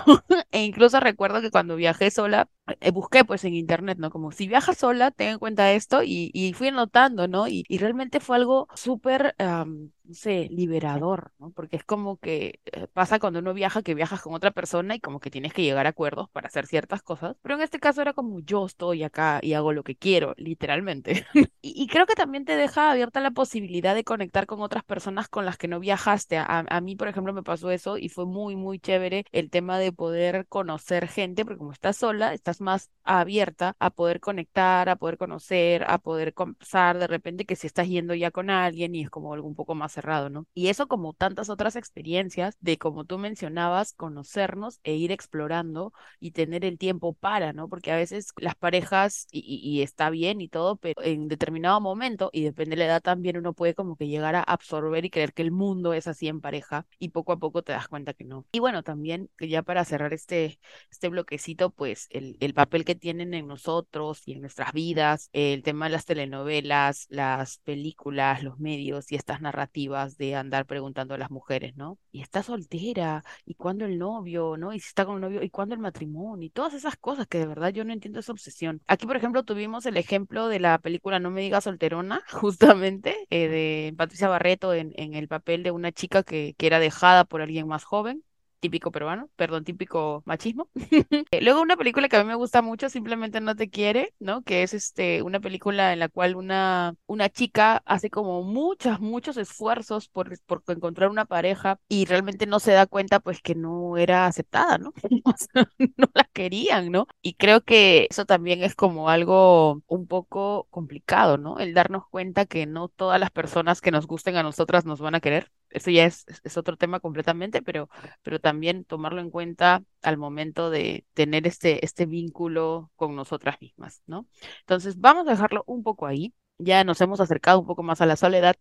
e 0.51 0.63
incluso 0.63 0.99
recuerdo 0.99 1.41
que 1.41 1.51
cuando 1.51 1.75
viajé 1.75 2.11
sola, 2.11 2.49
busqué 2.93 3.23
pues 3.25 3.43
en 3.45 3.53
internet, 3.55 3.97
¿no? 3.99 4.09
Como 4.09 4.31
si 4.31 4.47
viajas 4.47 4.77
sola, 4.77 5.11
ten 5.11 5.29
en 5.29 5.39
cuenta 5.39 5.71
esto 5.73 6.03
y, 6.03 6.31
y 6.33 6.53
fui 6.53 6.67
anotando, 6.69 7.27
¿no? 7.27 7.47
Y, 7.47 7.63
y 7.67 7.77
realmente 7.77 8.19
fue 8.19 8.35
algo 8.37 8.67
súper, 8.75 9.35
am, 9.39 9.91
no 10.03 10.13
sé, 10.13 10.47
liberador, 10.51 11.31
¿no? 11.39 11.51
Porque 11.51 11.77
es 11.77 11.83
como 11.83 12.17
que 12.17 12.59
eh, 12.65 12.87
pasa 12.93 13.19
cuando 13.19 13.39
uno 13.39 13.53
viaja, 13.53 13.81
que 13.83 13.95
viajas 13.95 14.21
con 14.21 14.33
otra 14.33 14.51
persona 14.51 14.95
y 14.95 14.99
como 14.99 15.19
que 15.19 15.31
tienes 15.31 15.53
que 15.53 15.63
llegar 15.63 15.85
a 15.85 15.89
acuerdos 15.89 16.29
para 16.29 16.47
hacer 16.47 16.67
ciertas 16.67 17.01
cosas, 17.03 17.35
pero 17.41 17.55
en 17.55 17.61
este 17.61 17.79
caso 17.79 18.01
era 18.01 18.13
como 18.13 18.39
yo 18.41 18.65
estoy 18.65 19.03
acá 19.03 19.39
y 19.41 19.53
hago 19.53 19.73
lo 19.73 19.83
que 19.83 19.95
quiero, 19.95 20.33
literalmente. 20.37 21.25
Y, 21.61 21.73
y 21.83 21.87
creo 21.87 22.05
que 22.05 22.13
también 22.15 22.45
te 22.45 22.55
deja 22.55 22.91
abierta 22.91 23.19
la 23.19 23.31
posibilidad 23.31 23.95
de 23.95 24.03
conectar 24.03 24.45
con 24.45 24.61
otras 24.61 24.83
personas 24.83 25.27
con 25.27 25.45
las 25.45 25.57
que 25.57 25.67
no 25.67 25.79
viajaste. 25.79 26.37
A, 26.37 26.65
a 26.69 26.81
mí, 26.81 26.95
por 26.95 27.07
ejemplo, 27.07 27.33
me 27.33 27.43
pasó 27.43 27.71
eso 27.71 27.97
y 27.97 28.09
fue 28.09 28.25
muy, 28.25 28.55
muy 28.55 28.79
chévere 28.79 29.25
el 29.31 29.49
tema 29.49 29.79
de 29.79 29.91
poder 29.91 30.47
conocer 30.47 31.07
gente, 31.07 31.43
porque 31.45 31.57
como 31.57 31.71
estás 31.73 31.97
sola, 31.97 32.33
estás 32.33 32.56
más 32.61 32.89
abierta 33.03 33.75
a 33.79 33.89
poder 33.89 34.19
conectar, 34.19 34.89
a 34.89 34.95
poder 34.97 35.17
conocer, 35.17 35.83
a 35.87 35.97
poder 35.97 36.33
conversar 36.33 36.99
de 36.99 37.07
repente 37.07 37.45
que 37.45 37.55
si 37.55 37.67
estás 37.67 37.87
yendo 37.87 38.13
ya 38.13 38.31
con 38.31 38.49
alguien 38.49 38.95
y 38.95 39.03
es 39.03 39.09
como 39.09 39.33
algo 39.33 39.47
un 39.47 39.55
poco 39.55 39.75
más 39.75 39.93
cerrado, 39.93 40.29
¿no? 40.29 40.45
Y 40.53 40.67
eso 40.67 40.87
como 40.87 41.13
tantas 41.13 41.49
otras 41.49 41.75
experiencias 41.75 42.57
de, 42.59 42.77
como 42.77 43.05
tú 43.05 43.17
mencionabas, 43.17 43.93
conocernos 43.93 44.79
e 44.83 44.95
ir 44.95 45.11
explorando 45.11 45.93
y 46.19 46.31
tener 46.31 46.65
el 46.65 46.77
tiempo 46.77 47.13
para, 47.13 47.53
¿no? 47.53 47.69
Porque 47.69 47.91
a 47.91 47.95
veces 47.95 48.33
las 48.37 48.55
parejas, 48.55 49.27
y, 49.31 49.81
está 49.81 50.09
bien 50.09 50.41
y 50.41 50.49
todo, 50.49 50.77
pero 50.77 51.01
en 51.03 51.27
determinado 51.27 51.79
momento, 51.81 52.29
y 52.33 52.43
depende 52.43 52.75
de 52.75 52.79
la 52.79 52.85
edad 52.85 53.01
también, 53.01 53.37
uno 53.37 53.53
puede 53.53 53.73
como 53.73 53.95
que 53.95 54.07
llegar 54.07 54.35
a 54.35 54.43
absorber 54.43 55.05
y 55.05 55.09
creer 55.09 55.33
que 55.33 55.41
el 55.41 55.51
mundo 55.51 55.93
es 55.93 56.07
así 56.07 56.27
en 56.27 56.41
pareja 56.41 56.85
y 56.99 57.09
poco 57.09 57.31
a 57.31 57.37
poco 57.39 57.63
te 57.63 57.71
das 57.71 57.87
cuenta 57.87 58.13
que 58.13 58.23
no. 58.25 58.45
Y 58.51 58.59
bueno, 58.59 58.83
también 58.83 59.29
que 59.37 59.47
ya 59.47 59.63
para 59.63 59.85
cerrar 59.85 60.13
este, 60.13 60.59
este 60.91 61.09
bloquecito, 61.09 61.69
pues 61.69 62.07
el 62.09 62.46
papel 62.53 62.85
que 62.85 62.95
tienen 62.95 63.33
en 63.33 63.47
nosotros 63.47 64.21
y 64.25 64.33
en 64.33 64.41
nuestras 64.41 64.73
vidas, 64.73 65.29
el 65.33 65.63
tema 65.63 65.85
de 65.85 65.91
las 65.91 66.05
telenovelas, 66.05 67.07
las 67.09 67.59
películas, 67.59 68.43
los 68.43 68.59
medios 68.59 69.11
y 69.11 69.15
estas 69.15 69.41
narrativas 69.41 70.17
de 70.17 70.35
andar 70.35 70.65
preguntando 70.65 71.13
a 71.13 71.17
las 71.17 71.31
mujeres, 71.31 71.75
¿no? 71.75 71.97
Y 72.11 72.21
está 72.21 72.43
soltera, 72.43 73.23
y 73.45 73.55
cuándo 73.55 73.85
el 73.85 73.97
novio, 73.97 74.57
¿no? 74.57 74.73
Y 74.73 74.79
si 74.79 74.87
está 74.87 75.05
con 75.05 75.15
el 75.15 75.21
novio, 75.21 75.43
y 75.43 75.49
cuándo 75.49 75.75
el 75.75 75.81
matrimonio, 75.81 76.45
y 76.45 76.49
todas 76.49 76.73
esas 76.73 76.97
cosas 76.97 77.27
que 77.27 77.39
de 77.39 77.47
verdad 77.47 77.69
yo 77.69 77.83
no 77.83 77.93
entiendo 77.93 78.19
esa 78.19 78.31
obsesión. 78.31 78.81
Aquí, 78.87 79.05
por 79.05 79.17
ejemplo, 79.17 79.43
tuvimos 79.43 79.85
el 79.85 79.97
ejemplo 79.97 80.47
de 80.47 80.59
la 80.59 80.77
película 80.79 81.19
No 81.19 81.31
me 81.31 81.41
digas 81.41 81.63
solterona, 81.65 82.23
justamente, 82.31 83.27
eh, 83.29 83.47
de 83.47 83.93
Patricia 83.97 84.27
Barreto 84.29 84.73
en, 84.73 84.93
en 84.95 85.13
el 85.13 85.27
papel 85.27 85.63
de 85.63 85.71
una 85.71 85.91
chica 85.91 86.23
que, 86.23 86.55
que 86.57 86.67
era 86.67 86.79
dejada 86.79 87.25
por 87.25 87.41
alguien 87.41 87.67
más 87.67 87.83
joven 87.83 88.23
típico 88.67 88.91
peruano, 88.91 89.29
perdón, 89.35 89.63
típico 89.63 90.23
machismo. 90.25 90.69
Eh, 91.31 91.41
Luego 91.41 91.61
una 91.61 91.77
película 91.77 92.07
que 92.09 92.15
a 92.17 92.23
mí 92.23 92.27
me 92.27 92.35
gusta 92.35 92.61
mucho, 92.61 92.89
Simplemente 92.89 93.41
no 93.41 93.55
te 93.55 93.69
quiere, 93.69 94.13
¿no? 94.19 94.43
Que 94.43 94.63
es 94.63 94.73
este 94.73 95.21
una 95.21 95.39
película 95.39 95.93
en 95.93 95.99
la 95.99 96.09
cual 96.09 96.35
una, 96.35 96.95
una 97.05 97.29
chica 97.29 97.81
hace 97.85 98.09
como 98.09 98.43
muchos, 98.43 98.99
muchos 98.99 99.37
esfuerzos 99.37 100.07
por, 100.09 100.29
por 100.45 100.63
encontrar 100.67 101.09
una 101.09 101.25
pareja 101.25 101.79
y 101.87 102.05
realmente 102.05 102.45
no 102.47 102.59
se 102.59 102.71
da 102.73 102.85
cuenta 102.87 103.19
pues 103.19 103.41
que 103.41 103.55
no 103.55 103.97
era 103.97 104.25
aceptada, 104.27 104.77
¿no? 104.77 104.93
No 105.97 106.07
la 106.13 106.23
querían, 106.33 106.91
¿no? 106.91 107.07
Y 107.21 107.33
creo 107.35 107.61
que 107.61 108.07
eso 108.09 108.25
también 108.25 108.63
es 108.63 108.75
como 108.75 109.09
algo 109.09 109.81
un 109.87 110.07
poco 110.07 110.67
complicado, 110.69 111.37
¿no? 111.37 111.59
El 111.59 111.73
darnos 111.73 112.07
cuenta 112.09 112.45
que 112.45 112.65
no 112.65 112.87
todas 112.89 113.19
las 113.19 113.31
personas 113.31 113.81
que 113.81 113.91
nos 113.91 114.07
gusten 114.07 114.35
a 114.37 114.43
nosotras 114.43 114.85
nos 114.85 114.99
van 115.01 115.15
a 115.15 115.19
querer. 115.21 115.51
Eso 115.77 115.91
ya 115.91 116.05
es, 116.05 116.25
es 116.43 116.57
otro 116.57 116.77
tema 116.77 116.99
completamente, 116.99 117.61
pero 117.61 117.89
pero 118.23 118.39
también 118.39 118.85
tomarlo 118.85 119.21
en 119.21 119.29
cuenta 119.29 119.83
al 120.01 120.17
momento 120.17 120.69
de 120.69 121.05
tener 121.13 121.47
este, 121.47 121.83
este 121.85 122.05
vínculo 122.05 122.91
con 122.95 123.15
nosotras 123.15 123.57
mismas, 123.61 124.01
¿no? 124.07 124.27
Entonces, 124.61 124.99
vamos 124.99 125.27
a 125.27 125.31
dejarlo 125.31 125.63
un 125.67 125.83
poco 125.83 126.05
ahí. 126.07 126.33
Ya 126.57 126.83
nos 126.83 127.01
hemos 127.01 127.19
acercado 127.19 127.59
un 127.59 127.67
poco 127.67 127.83
más 127.83 128.01
a 128.01 128.05
la 128.05 128.15
soledad 128.15 128.55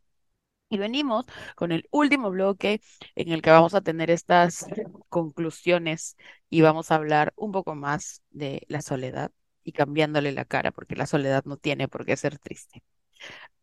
y 0.69 0.79
venimos 0.79 1.27
con 1.55 1.73
el 1.73 1.87
último 1.91 2.31
bloque 2.31 2.81
en 3.15 3.31
el 3.33 3.43
que 3.43 3.51
vamos 3.51 3.75
a 3.75 3.81
tener 3.81 4.11
estas 4.11 4.67
conclusiones 5.09 6.17
y 6.51 6.61
vamos 6.63 6.91
a 6.91 6.97
hablar 6.97 7.33
un 7.37 7.53
poco 7.53 7.75
más 7.75 8.23
de 8.31 8.63
la 8.69 8.83
soledad 8.83 9.31
y 9.65 9.73
cambiándole 9.73 10.33
la 10.33 10.45
cara, 10.45 10.73
porque 10.73 10.97
la 10.97 11.07
soledad 11.07 11.45
no 11.45 11.57
tiene 11.57 11.89
por 11.89 12.05
qué 12.05 12.17
ser 12.17 12.39
triste. 12.39 12.83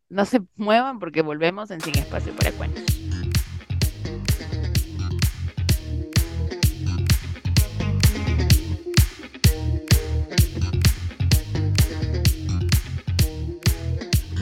No 0.08 0.24
se 0.24 0.40
muevan 0.56 0.98
porque 0.98 1.22
volvemos 1.22 1.70
en 1.70 1.80
Sin 1.80 1.98
Espacio 1.98 2.34
para 2.36 2.52
Cuentos. 2.52 3.03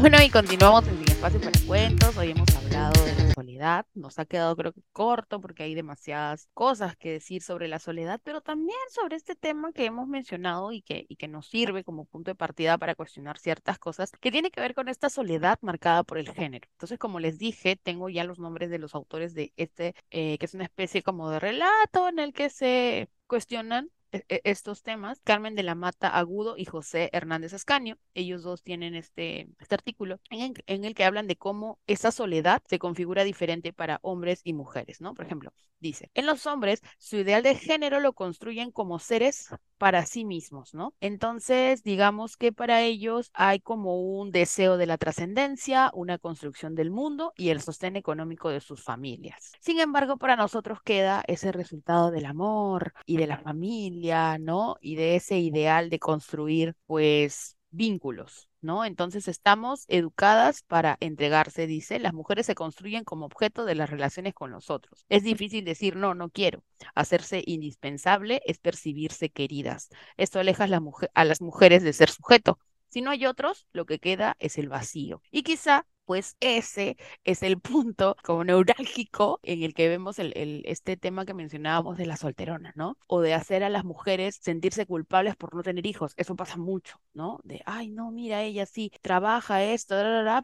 Bueno, 0.02 0.20
y 0.20 0.30
continuamos 0.30 0.88
en 0.88 0.98
Sin 0.98 1.12
Espacio 1.12 1.40
para 1.40 1.60
Cuentos. 1.64 2.16
Hoy 2.16 2.32
hemos 2.32 2.52
hablado 2.56 3.04
de 3.04 3.14
la 3.14 3.34
soledad. 3.34 3.86
Nos 3.94 4.18
ha 4.18 4.24
quedado, 4.24 4.56
creo 4.56 4.72
que 4.72 4.82
corto, 4.90 5.40
porque 5.40 5.62
hay 5.62 5.76
demasiadas 5.76 6.48
cosas 6.54 6.96
que 6.96 7.12
decir 7.12 7.40
sobre 7.40 7.68
la 7.68 7.78
soledad, 7.78 8.20
pero 8.24 8.40
también 8.40 8.80
sobre 8.90 9.14
este 9.14 9.36
tema 9.36 9.72
que 9.72 9.84
hemos 9.84 10.08
mencionado 10.08 10.72
y 10.72 10.82
que, 10.82 11.06
y 11.08 11.14
que 11.14 11.28
nos 11.28 11.46
sirve 11.46 11.84
como 11.84 12.04
punto 12.06 12.32
de 12.32 12.34
partida 12.34 12.78
para 12.78 12.96
cuestionar 12.96 13.38
ciertas 13.38 13.78
cosas 13.78 14.10
que 14.20 14.32
tiene 14.32 14.50
que 14.50 14.60
ver 14.60 14.74
con 14.74 14.88
esta 14.88 15.08
soledad 15.08 15.60
marcada 15.62 16.02
por 16.02 16.18
el 16.18 16.28
género. 16.32 16.68
Entonces, 16.72 16.98
como 16.98 17.20
les 17.20 17.38
dije, 17.38 17.76
tengo 17.76 18.08
ya 18.08 18.24
los 18.24 18.40
nombres 18.40 18.70
de 18.70 18.78
los 18.80 18.96
autores 18.96 19.34
de 19.34 19.52
este, 19.56 19.94
eh, 20.10 20.36
que 20.38 20.46
es 20.46 20.54
una 20.54 20.64
especie 20.64 21.04
como 21.04 21.30
de 21.30 21.38
relato 21.38 22.08
en 22.08 22.18
el 22.18 22.32
que 22.32 22.50
se 22.50 23.08
cuestionan 23.28 23.88
estos 24.28 24.82
temas, 24.82 25.20
Carmen 25.24 25.54
de 25.54 25.62
la 25.62 25.74
Mata 25.74 26.08
Agudo 26.08 26.56
y 26.56 26.64
José 26.64 27.10
Hernández 27.12 27.54
Ascanio. 27.54 27.98
Ellos 28.14 28.42
dos 28.42 28.62
tienen 28.62 28.94
este, 28.94 29.48
este 29.58 29.74
artículo 29.74 30.20
en, 30.30 30.54
en, 30.66 30.84
el 30.84 30.94
que 30.94 31.04
hablan 31.04 31.26
de 31.26 31.36
cómo 31.36 31.78
esa 31.86 32.10
soledad 32.10 32.62
se 32.68 32.78
configura 32.78 33.24
diferente 33.24 33.72
para 33.72 33.98
hombres 34.02 34.40
y 34.44 34.52
mujeres, 34.52 35.00
¿no? 35.00 35.14
Por 35.14 35.24
ejemplo, 35.24 35.52
dice, 35.80 36.10
en 36.14 36.26
los 36.26 36.46
hombres 36.46 36.82
su 36.98 37.16
ideal 37.16 37.42
de 37.42 37.54
género 37.54 38.00
lo 38.00 38.12
construyen 38.12 38.70
como 38.70 38.98
seres 38.98 39.48
para 39.78 40.06
sí 40.06 40.24
mismos, 40.24 40.74
¿no? 40.74 40.94
Entonces, 41.00 41.82
digamos 41.82 42.36
que 42.36 42.52
para 42.52 42.82
ellos 42.82 43.30
hay 43.34 43.58
como 43.58 44.00
un 44.00 44.30
deseo 44.30 44.76
de 44.76 44.86
la 44.86 44.96
trascendencia, 44.96 45.90
una 45.92 46.18
construcción 46.18 46.76
del 46.76 46.92
mundo 46.92 47.32
y 47.36 47.48
el 47.48 47.60
sostén 47.60 47.96
económico 47.96 48.50
de 48.50 48.60
sus 48.60 48.84
familias. 48.84 49.52
Sin 49.58 49.80
embargo, 49.80 50.18
para 50.18 50.36
nosotros 50.36 50.78
queda 50.84 51.24
ese 51.26 51.50
resultado 51.50 52.12
del 52.12 52.26
amor 52.26 52.94
y 53.06 53.16
de 53.16 53.26
la 53.26 53.38
familia, 53.38 54.01
¿no? 54.38 54.76
Y 54.80 54.96
de 54.96 55.16
ese 55.16 55.38
ideal 55.38 55.90
de 55.90 55.98
construir, 55.98 56.74
pues, 56.86 57.56
vínculos, 57.70 58.48
¿no? 58.60 58.84
Entonces 58.84 59.28
estamos 59.28 59.84
educadas 59.88 60.62
para 60.62 60.96
entregarse, 61.00 61.66
dice, 61.66 61.98
las 61.98 62.12
mujeres 62.12 62.46
se 62.46 62.54
construyen 62.54 63.04
como 63.04 63.26
objeto 63.26 63.64
de 63.64 63.74
las 63.74 63.90
relaciones 63.90 64.34
con 64.34 64.50
los 64.50 64.70
otros. 64.70 65.04
Es 65.08 65.22
difícil 65.24 65.64
decir, 65.64 65.96
no, 65.96 66.14
no 66.14 66.30
quiero. 66.30 66.62
Hacerse 66.94 67.42
indispensable 67.46 68.42
es 68.46 68.58
percibirse 68.58 69.30
queridas. 69.30 69.88
Esto 70.16 70.38
aleja 70.38 70.64
a, 70.64 70.68
la 70.68 70.82
a 71.14 71.24
las 71.24 71.40
mujeres 71.40 71.82
de 71.82 71.92
ser 71.92 72.10
sujeto. 72.10 72.58
Si 72.88 73.00
no 73.00 73.10
hay 73.10 73.24
otros, 73.26 73.66
lo 73.72 73.86
que 73.86 73.98
queda 73.98 74.36
es 74.38 74.58
el 74.58 74.68
vacío. 74.68 75.22
Y 75.30 75.42
quizá 75.44 75.86
pues 76.04 76.36
ese 76.40 76.96
es 77.24 77.42
el 77.42 77.60
punto 77.60 78.16
como 78.24 78.44
neurálgico 78.44 79.40
en 79.42 79.62
el 79.62 79.74
que 79.74 79.88
vemos 79.88 80.18
el, 80.18 80.62
este 80.66 80.96
tema 80.96 81.24
que 81.24 81.34
mencionábamos 81.34 81.96
de 81.96 82.06
la 82.06 82.16
solterona, 82.16 82.72
¿no? 82.76 82.96
O 83.06 83.20
de 83.20 83.34
hacer 83.34 83.64
a 83.64 83.70
las 83.70 83.84
mujeres 83.84 84.38
sentirse 84.40 84.86
culpables 84.86 85.36
por 85.36 85.54
no 85.54 85.62
tener 85.62 85.86
hijos. 85.86 86.12
Eso 86.16 86.36
pasa 86.36 86.56
mucho, 86.56 87.00
¿no? 87.14 87.40
De, 87.44 87.62
ay, 87.66 87.90
no, 87.90 88.10
mira, 88.10 88.42
ella 88.42 88.66
sí 88.66 88.92
trabaja 89.02 89.62
esto, 89.64 89.94